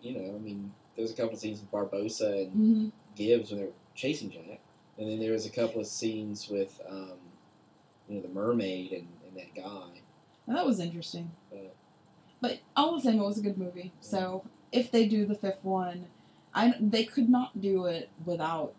[0.01, 3.51] you know, I mean, there was a couple of scenes with Barbossa and hmm Gibbs
[3.51, 4.61] when they were chasing Jack,
[4.97, 7.17] and then there was a couple of scenes with, um,
[8.07, 10.00] you know, the mermaid and, and that guy.
[10.47, 11.31] And that was interesting.
[11.49, 11.75] But-
[12.41, 13.91] But all the same, it was a good movie.
[14.01, 16.07] So if they do the fifth one,
[16.53, 18.73] I they could not do it without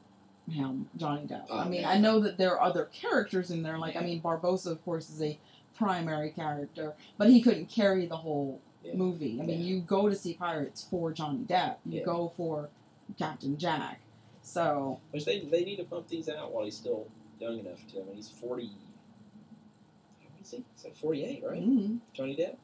[0.51, 1.47] him, Johnny Depp.
[1.49, 1.91] Oh, I mean, yeah.
[1.91, 3.79] I know that there are other characters in there.
[3.79, 5.39] Like I mean, Barbossa, of course, is a
[5.77, 8.61] primary character, but he couldn't carry the whole
[8.95, 9.39] movie.
[9.41, 11.77] I mean, you go to see Pirates for Johnny Depp.
[11.87, 12.69] You go for
[13.17, 14.01] Captain Jack.
[14.43, 17.07] So Which they they need to pump these out while he's still
[17.39, 18.01] young enough to.
[18.01, 18.73] I mean, he's forty.
[20.43, 20.65] Is he?
[20.75, 21.63] He's like forty-eight, right?
[21.63, 21.99] mhm.
[22.13, 22.57] Johnny Depp.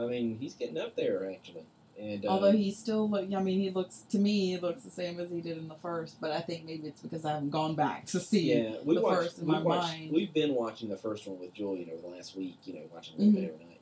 [0.00, 1.64] I mean, he's getting up there actually,
[1.98, 4.90] and although um, he still look, I mean, he looks to me he looks the
[4.90, 6.20] same as he did in the first.
[6.20, 8.52] But I think maybe it's because I haven't gone back to see.
[8.54, 9.16] Yeah, we the watched.
[9.22, 9.88] first in my watched.
[9.92, 10.12] mind.
[10.12, 12.58] We've been watching the first one with Julian over the last week.
[12.64, 13.40] You know, watching a little Mm-hmm.
[13.42, 13.80] bit every night.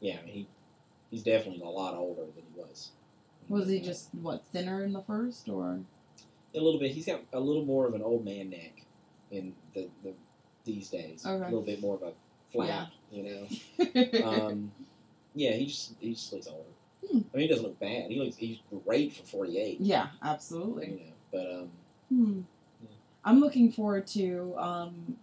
[0.00, 0.46] Yeah, I mean, he
[1.10, 2.90] he's definitely a lot older than he was.
[3.50, 5.80] Was he just what thinner in the first, or
[6.54, 6.92] a little bit?
[6.92, 8.82] He's got a little more of an old man neck
[9.30, 10.14] in the, the
[10.64, 11.26] these days.
[11.26, 11.42] Okay.
[11.42, 12.12] A little bit more of a
[12.52, 12.88] flat.
[13.10, 13.22] Yeah.
[13.22, 13.46] You
[13.82, 14.24] know.
[14.46, 14.72] um,
[15.34, 16.62] yeah, he just he just looks older.
[17.10, 17.18] Hmm.
[17.32, 18.10] I mean, he doesn't look bad.
[18.10, 19.80] He looks he's great for forty eight.
[19.80, 20.86] yeah, You absolutely.
[20.88, 21.70] know, but um,
[22.08, 22.40] Hmm.
[22.82, 22.88] Yeah.
[23.24, 25.16] I'm looking forward to um,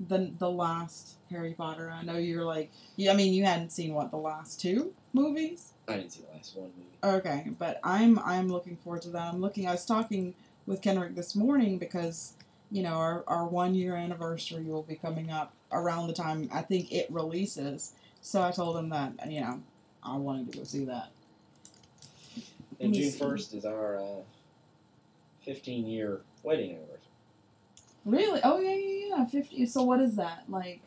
[0.00, 1.90] the the last Harry Potter.
[1.90, 5.72] I know you're like, yeah, I mean, you hadn't seen what the last two movies.
[5.86, 7.18] I didn't see the last one movie.
[7.18, 9.32] Okay, but I'm I'm looking forward to that.
[9.34, 9.68] I'm looking.
[9.68, 10.34] I was talking
[10.66, 12.32] with Kendrick this morning because
[12.70, 16.62] you know our our one year anniversary will be coming up around the time I
[16.62, 17.92] think it releases.
[18.20, 19.62] So I told him that you know
[20.02, 21.10] I wanted to go see that.
[22.80, 24.22] And June first is our uh,
[25.44, 26.98] fifteen year wedding anniversary.
[28.04, 28.40] Really?
[28.42, 29.24] Oh yeah, yeah, yeah.
[29.26, 29.66] Fifty.
[29.66, 30.80] So what is that like?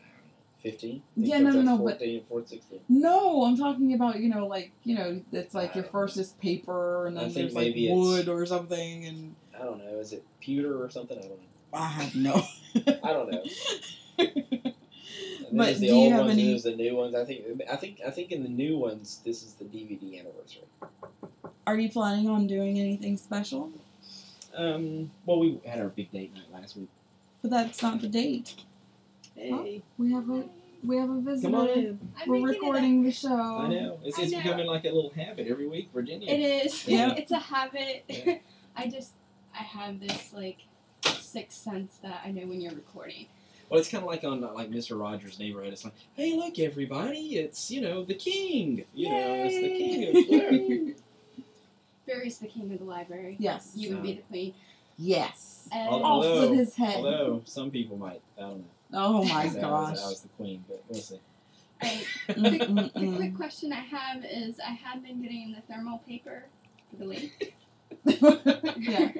[0.62, 1.02] Fifteen?
[1.16, 2.80] Yeah, no, no, no, but- 14, 14, 16.
[2.88, 6.16] No, I'm talking about you know like you know it's like your I don't first
[6.16, 9.98] is paper and then there's like wood or something and I don't know.
[9.98, 11.16] Is it pewter or something?
[11.16, 11.46] I don't know.
[11.72, 12.42] I have no.
[13.04, 13.44] I don't know.
[14.18, 17.14] And But the do you old have ones any- there's the new ones.
[17.14, 20.64] I think I think I think in the new ones this is the DVD anniversary.
[21.66, 23.70] Are you planning on doing anything special?
[24.54, 26.88] Um, well, we had our big date night last week.
[27.42, 28.56] But that's not the date.
[29.36, 30.44] Hey, We have a
[30.84, 31.48] we have a visitor.
[31.50, 31.98] come on in.
[32.26, 33.32] We're recording the show.
[33.32, 34.38] I know it's, I know.
[34.42, 36.28] becoming like a little habit every week, Virginia.
[36.30, 36.86] It is.
[36.86, 37.14] Yeah.
[37.16, 38.04] it's a habit.
[38.08, 38.38] Yeah.
[38.76, 39.12] I just
[39.54, 40.58] I have this like
[41.20, 43.26] sixth sense that I know when you're recording.
[43.68, 45.72] Well, it's kind of like on uh, like Mister Rogers' Neighborhood.
[45.72, 48.84] It's like, hey, look, everybody, it's you know the king.
[48.94, 49.68] You know, it's the
[50.48, 50.96] king of
[52.06, 53.36] Barry's the king of the library.
[53.38, 53.72] Yes.
[53.74, 54.54] You would be the queen.
[54.96, 55.68] Yes.
[55.70, 56.96] And Although- Off with his head.
[56.96, 58.64] Although some people might, I don't know.
[58.94, 59.90] oh my say I gosh.
[59.92, 61.20] was, I was the queen, but we'll see.
[61.82, 66.46] I, the, the quick question I have is I have been getting the thermal paper
[66.90, 67.54] for the lake.
[68.04, 69.12] yeah.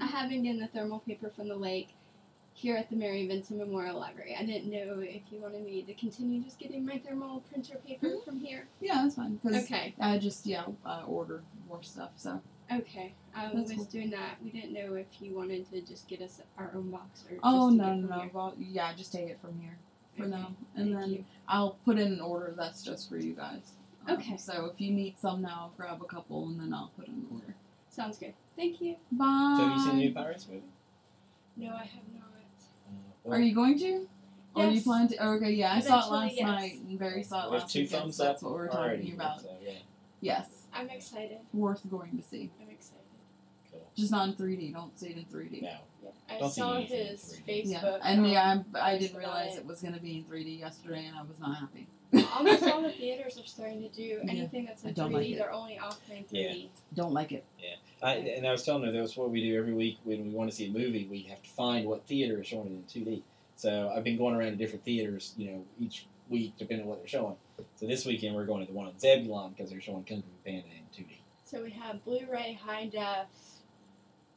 [0.00, 1.88] I have been getting the thermal paper from the lake
[2.60, 4.36] here at the Mary Vinson Memorial Library.
[4.38, 8.08] I didn't know if you wanted me to continue just getting my thermal printer paper
[8.08, 8.24] Mhm.
[8.24, 8.68] from here.
[8.82, 9.40] Yeah, that's fine.
[9.46, 9.94] Okay.
[9.98, 12.10] I just yeah uh, ordered more stuff.
[12.16, 13.14] So Okay.
[13.34, 13.84] I That's was cool.
[13.86, 14.42] doing that.
[14.44, 17.40] We didn't know if you wanted to just get us our own box or just
[17.44, 18.30] oh to no no no.
[18.32, 19.78] Well, yeah, just take it from here
[20.16, 20.30] for Okay.
[20.30, 21.24] now, and Thank then you.
[21.48, 23.72] I'll put in an order that's just for you guys.
[24.06, 24.36] Um, Okay.
[24.36, 27.14] So if you need some now, I'll grab a couple and then I'll put in
[27.14, 27.54] an order.
[27.88, 28.34] Sounds good.
[28.54, 28.96] Thank you.
[29.10, 29.54] Bye.
[29.58, 30.62] So have you seen the new Pirates movie?
[31.56, 32.29] No, I have not.
[33.24, 34.06] Well, Are you going to?
[34.54, 34.84] Or are you Yes.
[34.84, 35.16] planning to?
[35.18, 36.46] oh, Okay, yeah, I saw it last yes.
[36.46, 38.02] night and Barry saw it we have last two weekend.
[38.02, 39.40] thumbs so up that's what we're talking about.
[39.42, 39.72] So, yeah,
[40.20, 41.38] Yes, I'm excited.
[41.52, 42.50] worth going to see.
[42.60, 43.04] I'm excited.
[43.70, 43.86] cool.
[43.96, 44.72] Just not in 3D.
[44.72, 45.62] Don't see it in 3D.
[45.62, 45.68] No,
[46.02, 46.10] Yeah.
[46.28, 47.62] I Don't saw anything in his 3D.
[47.66, 49.60] Yeah, and um, yeah, I, I didn't realize it.
[49.60, 51.86] it was going to be in 3D yesterday, and I was not happy.
[52.12, 54.30] Almost all the theaters are starting to do Yeah.
[54.30, 55.14] anything that's I in don't 3D.
[55.14, 55.38] like it.
[55.38, 56.68] they're only offering 3D.
[56.94, 57.44] Don't like it.
[58.02, 60.48] I, and I was telling her that's what we do every week when we want
[60.50, 61.06] to see a movie.
[61.10, 63.22] We have to find what theater is showing it in two D.
[63.56, 66.98] So I've been going around to different theaters, you know, each week depending on what
[67.00, 67.36] they're showing.
[67.76, 70.28] So this weekend we're going to the one in Zebulon because they're showing Kung Fu
[70.50, 71.20] Panda in two D.
[71.44, 73.26] So we have Blu-ray, high def,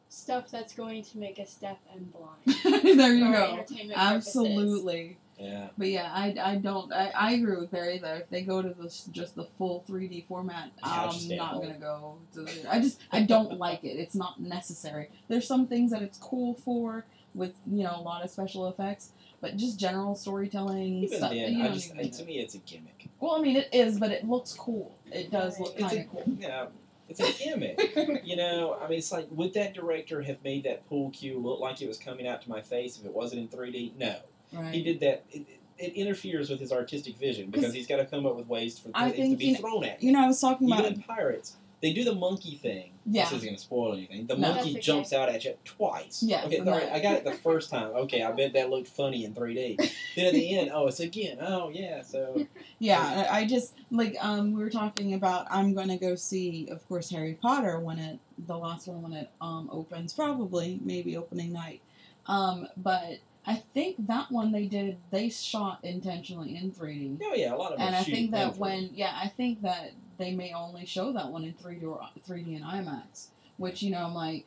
[0.10, 2.98] stuff that's going to make us deaf and blind.
[3.00, 3.44] there you for go.
[3.54, 4.28] entertainment purposes.
[4.28, 5.18] Absolutely.
[5.44, 5.68] Yeah.
[5.78, 8.16] But yeah, I, I don't I, I agree with Barry though.
[8.16, 12.18] If they go to this just the full 3D format, Yeah, I'm not gonna go.
[12.34, 14.00] To the, I just I don't like it.
[14.00, 15.10] It's not necessary.
[15.28, 19.12] There's some things that it's cool for with you know a lot of special effects,
[19.42, 21.32] but just general storytelling Even stuff.
[21.32, 23.10] then, I just to me it's a gimmick.
[23.20, 24.98] Well, I mean it is, but it looks cool.
[25.12, 26.24] It does look kind of cool.
[26.40, 26.68] yeah,
[27.10, 27.96] it's a gimmick.
[28.24, 31.60] you know, I mean, it's like would that director have made that pool cue look
[31.60, 33.94] like it was coming out to my face if it wasn't in three D?
[33.98, 34.16] No.
[34.54, 34.74] Right.
[34.74, 35.24] He did that.
[35.32, 35.46] It,
[35.80, 38.90] it interferes with his artistic vision because he's got to come up with ways for
[38.94, 40.04] I things to think, be you know- thrown at.
[40.04, 42.92] You know, I was talking Even about in Pirates, they do the monkey thing.
[43.06, 43.24] Yeah.
[43.24, 44.26] This isn't going to spoil anything.
[44.28, 44.54] The No.
[44.54, 44.80] monkey That's okay.
[44.80, 46.24] jumps out at you twice.
[46.24, 47.88] Yes, Okay, all right, I got it the first time.
[47.88, 49.76] Okay, I bet that looked funny in 3D.
[50.16, 51.40] then at the end, oh, it's again.
[51.42, 52.02] Oh, yeah.
[52.04, 52.46] So
[52.80, 56.88] Yeah, I I just like um we were talking about I'm gonna go see of
[56.88, 61.52] course Harry Potter when it the last one when it um opens probably maybe opening
[61.52, 61.82] night,
[62.28, 67.54] um but I think that one they did they shot intentionally in 3D oh yeah,
[67.54, 70.54] a lot of them and I think that when yeah I think that they may
[70.54, 73.28] only show that one in 3D or 3D and IMAX
[73.58, 74.46] which you know I'm like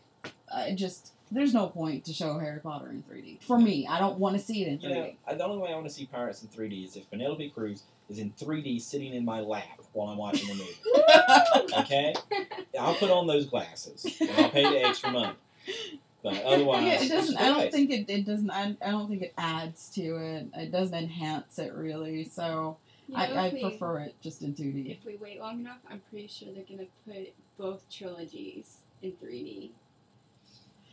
[0.55, 4.18] I just there's no point to show Harry Potter in 3D for me I don't
[4.18, 6.07] want to see it in 3D You know, the only way I want to see
[6.07, 10.09] Pirates in 3D is if Penelope Cruz is in 3D sitting in my lap while
[10.09, 11.74] I'm watching the movie.
[11.80, 12.14] okay?
[12.78, 15.32] I'll put on those glasses and I'll pay the extra money.
[16.27, 17.37] But otherwise, yeah, it doesn't.
[17.37, 17.72] I don't nice.
[17.72, 18.11] think it.
[18.11, 18.51] It doesn't.
[18.51, 20.47] I, I don't think it adds to it.
[20.55, 22.24] It doesn't enhance it really.
[22.24, 24.91] So You know, I, I we, prefer it just in two D.
[24.91, 29.70] If we wait long enough, I'm pretty sure they're gonna put both trilogies in 3D: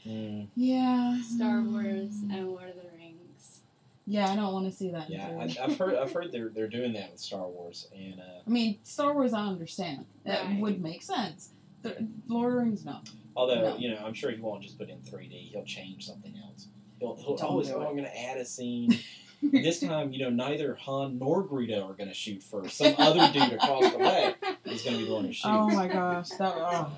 [0.05, 1.21] Mm, Yeah.
[1.23, 3.61] Star Wars and Lord of the Rings.
[4.05, 5.09] Yeah, I don't want to see that.
[5.09, 5.59] yeah, in I, 3D.
[5.61, 5.95] I've heard.
[5.95, 9.33] I've heard they're they're doing that with Star Wars, and uh, I mean, Star Wars.
[9.33, 10.05] I understand.
[10.25, 10.59] That Right.
[10.59, 11.49] would make sense.
[11.81, 12.99] The, Lord of the Rings, no.
[13.35, 13.77] Although No.
[13.77, 15.51] you know, I'm sure he won't just put in 3D.
[15.51, 16.67] He'll change something else.
[16.99, 17.81] He'll, he'll always do oh.
[17.87, 18.97] I'm going to add a scene.
[19.43, 22.77] this time, you know, neither Han nor Greedo are going to shoot first.
[22.77, 25.45] Some other dude across the way is going to be the one who shoots.
[25.47, 26.53] oh my gosh, that.
[26.55, 26.91] Oh,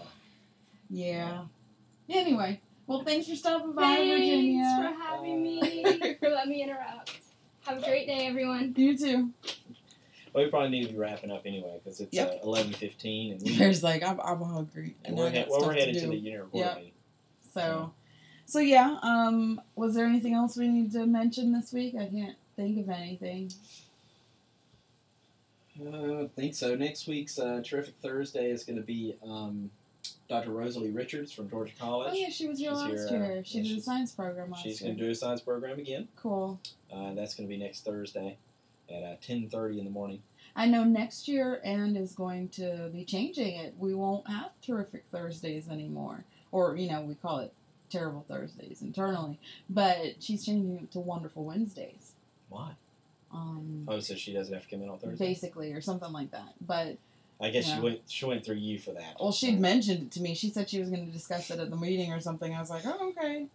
[0.89, 1.45] yeah.
[2.07, 4.93] Anyway, Well, thanks for stopping by, Thanks Virginia.
[4.95, 6.15] for having me.
[6.19, 7.19] for letting me interrupt.
[7.65, 8.75] Have a great day, everyone.
[8.77, 9.31] You too.
[10.35, 12.41] Well, we probably need to be wrapping up anyway because it's Yep.
[12.43, 15.45] uh, eleven fifteen, and, we, There's like I'm, I'm hungry, and and we're, I he-
[15.49, 16.75] well, we're headed to to, the unit board Yep.
[16.75, 16.91] meeting.
[17.53, 17.93] So,
[18.45, 18.97] so yeah.
[19.01, 21.95] Um, was there anything else we need to mention this week?
[21.95, 23.49] I can't think of anything.
[25.81, 26.75] Uh, I think so.
[26.75, 29.69] Next week's uh, Terrific Thursday is going to be um,
[30.29, 30.51] Dr.
[30.51, 32.09] Rosalie Richards from Georgia College.
[32.11, 33.43] Oh yeah, she was here She's last here, uh, year.
[33.45, 34.89] She yeah, did a she's- science program last She's year.
[34.89, 36.09] going to do a science program again.
[36.17, 36.59] Cool.
[36.93, 38.37] Uh, that's going to be next Thursday
[38.89, 40.21] at uh, ten thirty in the morning.
[40.55, 43.73] I know next year and is going to be changing it.
[43.77, 47.53] We won't have terrific Thursdays anymore, or you know we call it
[47.89, 49.37] terrible Thursdays internally.
[49.69, 52.13] But she's changing it to wonderful Wednesdays.
[52.49, 52.71] Why?
[53.33, 55.27] Um, Oh, so she doesn't have to come in on Thursday.
[55.27, 56.53] basically, or something like that.
[56.61, 56.97] But
[57.41, 57.75] I guess Yeah.
[57.75, 58.01] she went.
[58.07, 59.17] She went through you for that.
[59.19, 60.35] well, she'd mentioned it to me.
[60.35, 62.53] She said she was going to discuss it at the meeting or something.
[62.55, 63.47] I was like, oh okay.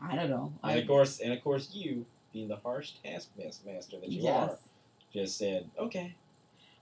[0.00, 0.52] I don't know.
[0.64, 4.50] And I, of course, and of course, you being the harsh taskmaster that you yes.
[4.50, 4.58] are,
[5.12, 6.14] just said, "Okay."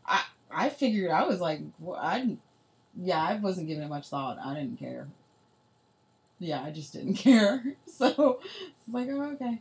[0.07, 2.37] I I figured I was like, wh- I
[3.01, 4.39] yeah, I wasn't giving it much thought.
[4.45, 5.09] I didn't care.
[6.39, 7.63] Yeah, I just didn't care.
[7.87, 9.61] So it's like, oh, okay.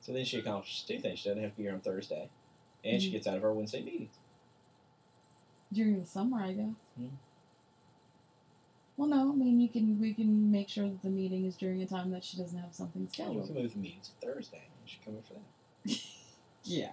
[0.00, 1.18] So then she accomplishes two things.
[1.18, 2.30] She doesn't have to be here on Thursday,
[2.84, 3.12] and she Mhm.
[3.12, 4.14] gets out of her Wednesday meetings.
[5.72, 6.74] During the summer, I guess.
[6.96, 7.08] Hmm.
[8.98, 11.80] Well, no, I mean, you can we can make sure that the meeting is during
[11.82, 13.46] a time that she doesn't have something Yeah, we scheduled.
[13.46, 14.62] can move the to Thursday.
[14.84, 15.98] She come in for that.
[16.64, 16.92] Yeah.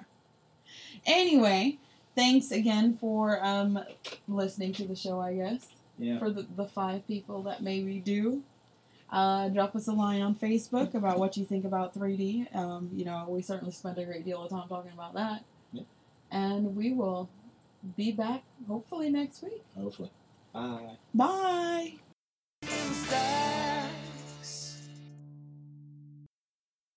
[1.06, 1.80] Anyway,
[2.16, 3.80] thanks again for um
[4.28, 5.20] listening to the show.
[5.20, 5.68] I guess.
[5.98, 6.20] Yeah.
[6.20, 8.44] for the, the five people that maybe do.
[9.10, 12.54] Uh, drop us a line on Facebook about what you think about 3D.
[12.56, 15.46] Um, you know, we certainly spend a great deal of time talking about that.
[15.72, 15.84] Yeah.
[16.32, 17.30] And we will
[17.96, 19.64] be back hopefully next week.
[19.78, 20.12] Hopefully.
[20.56, 20.98] Bye.
[21.14, 21.94] Bye.
[22.64, 23.75] Style.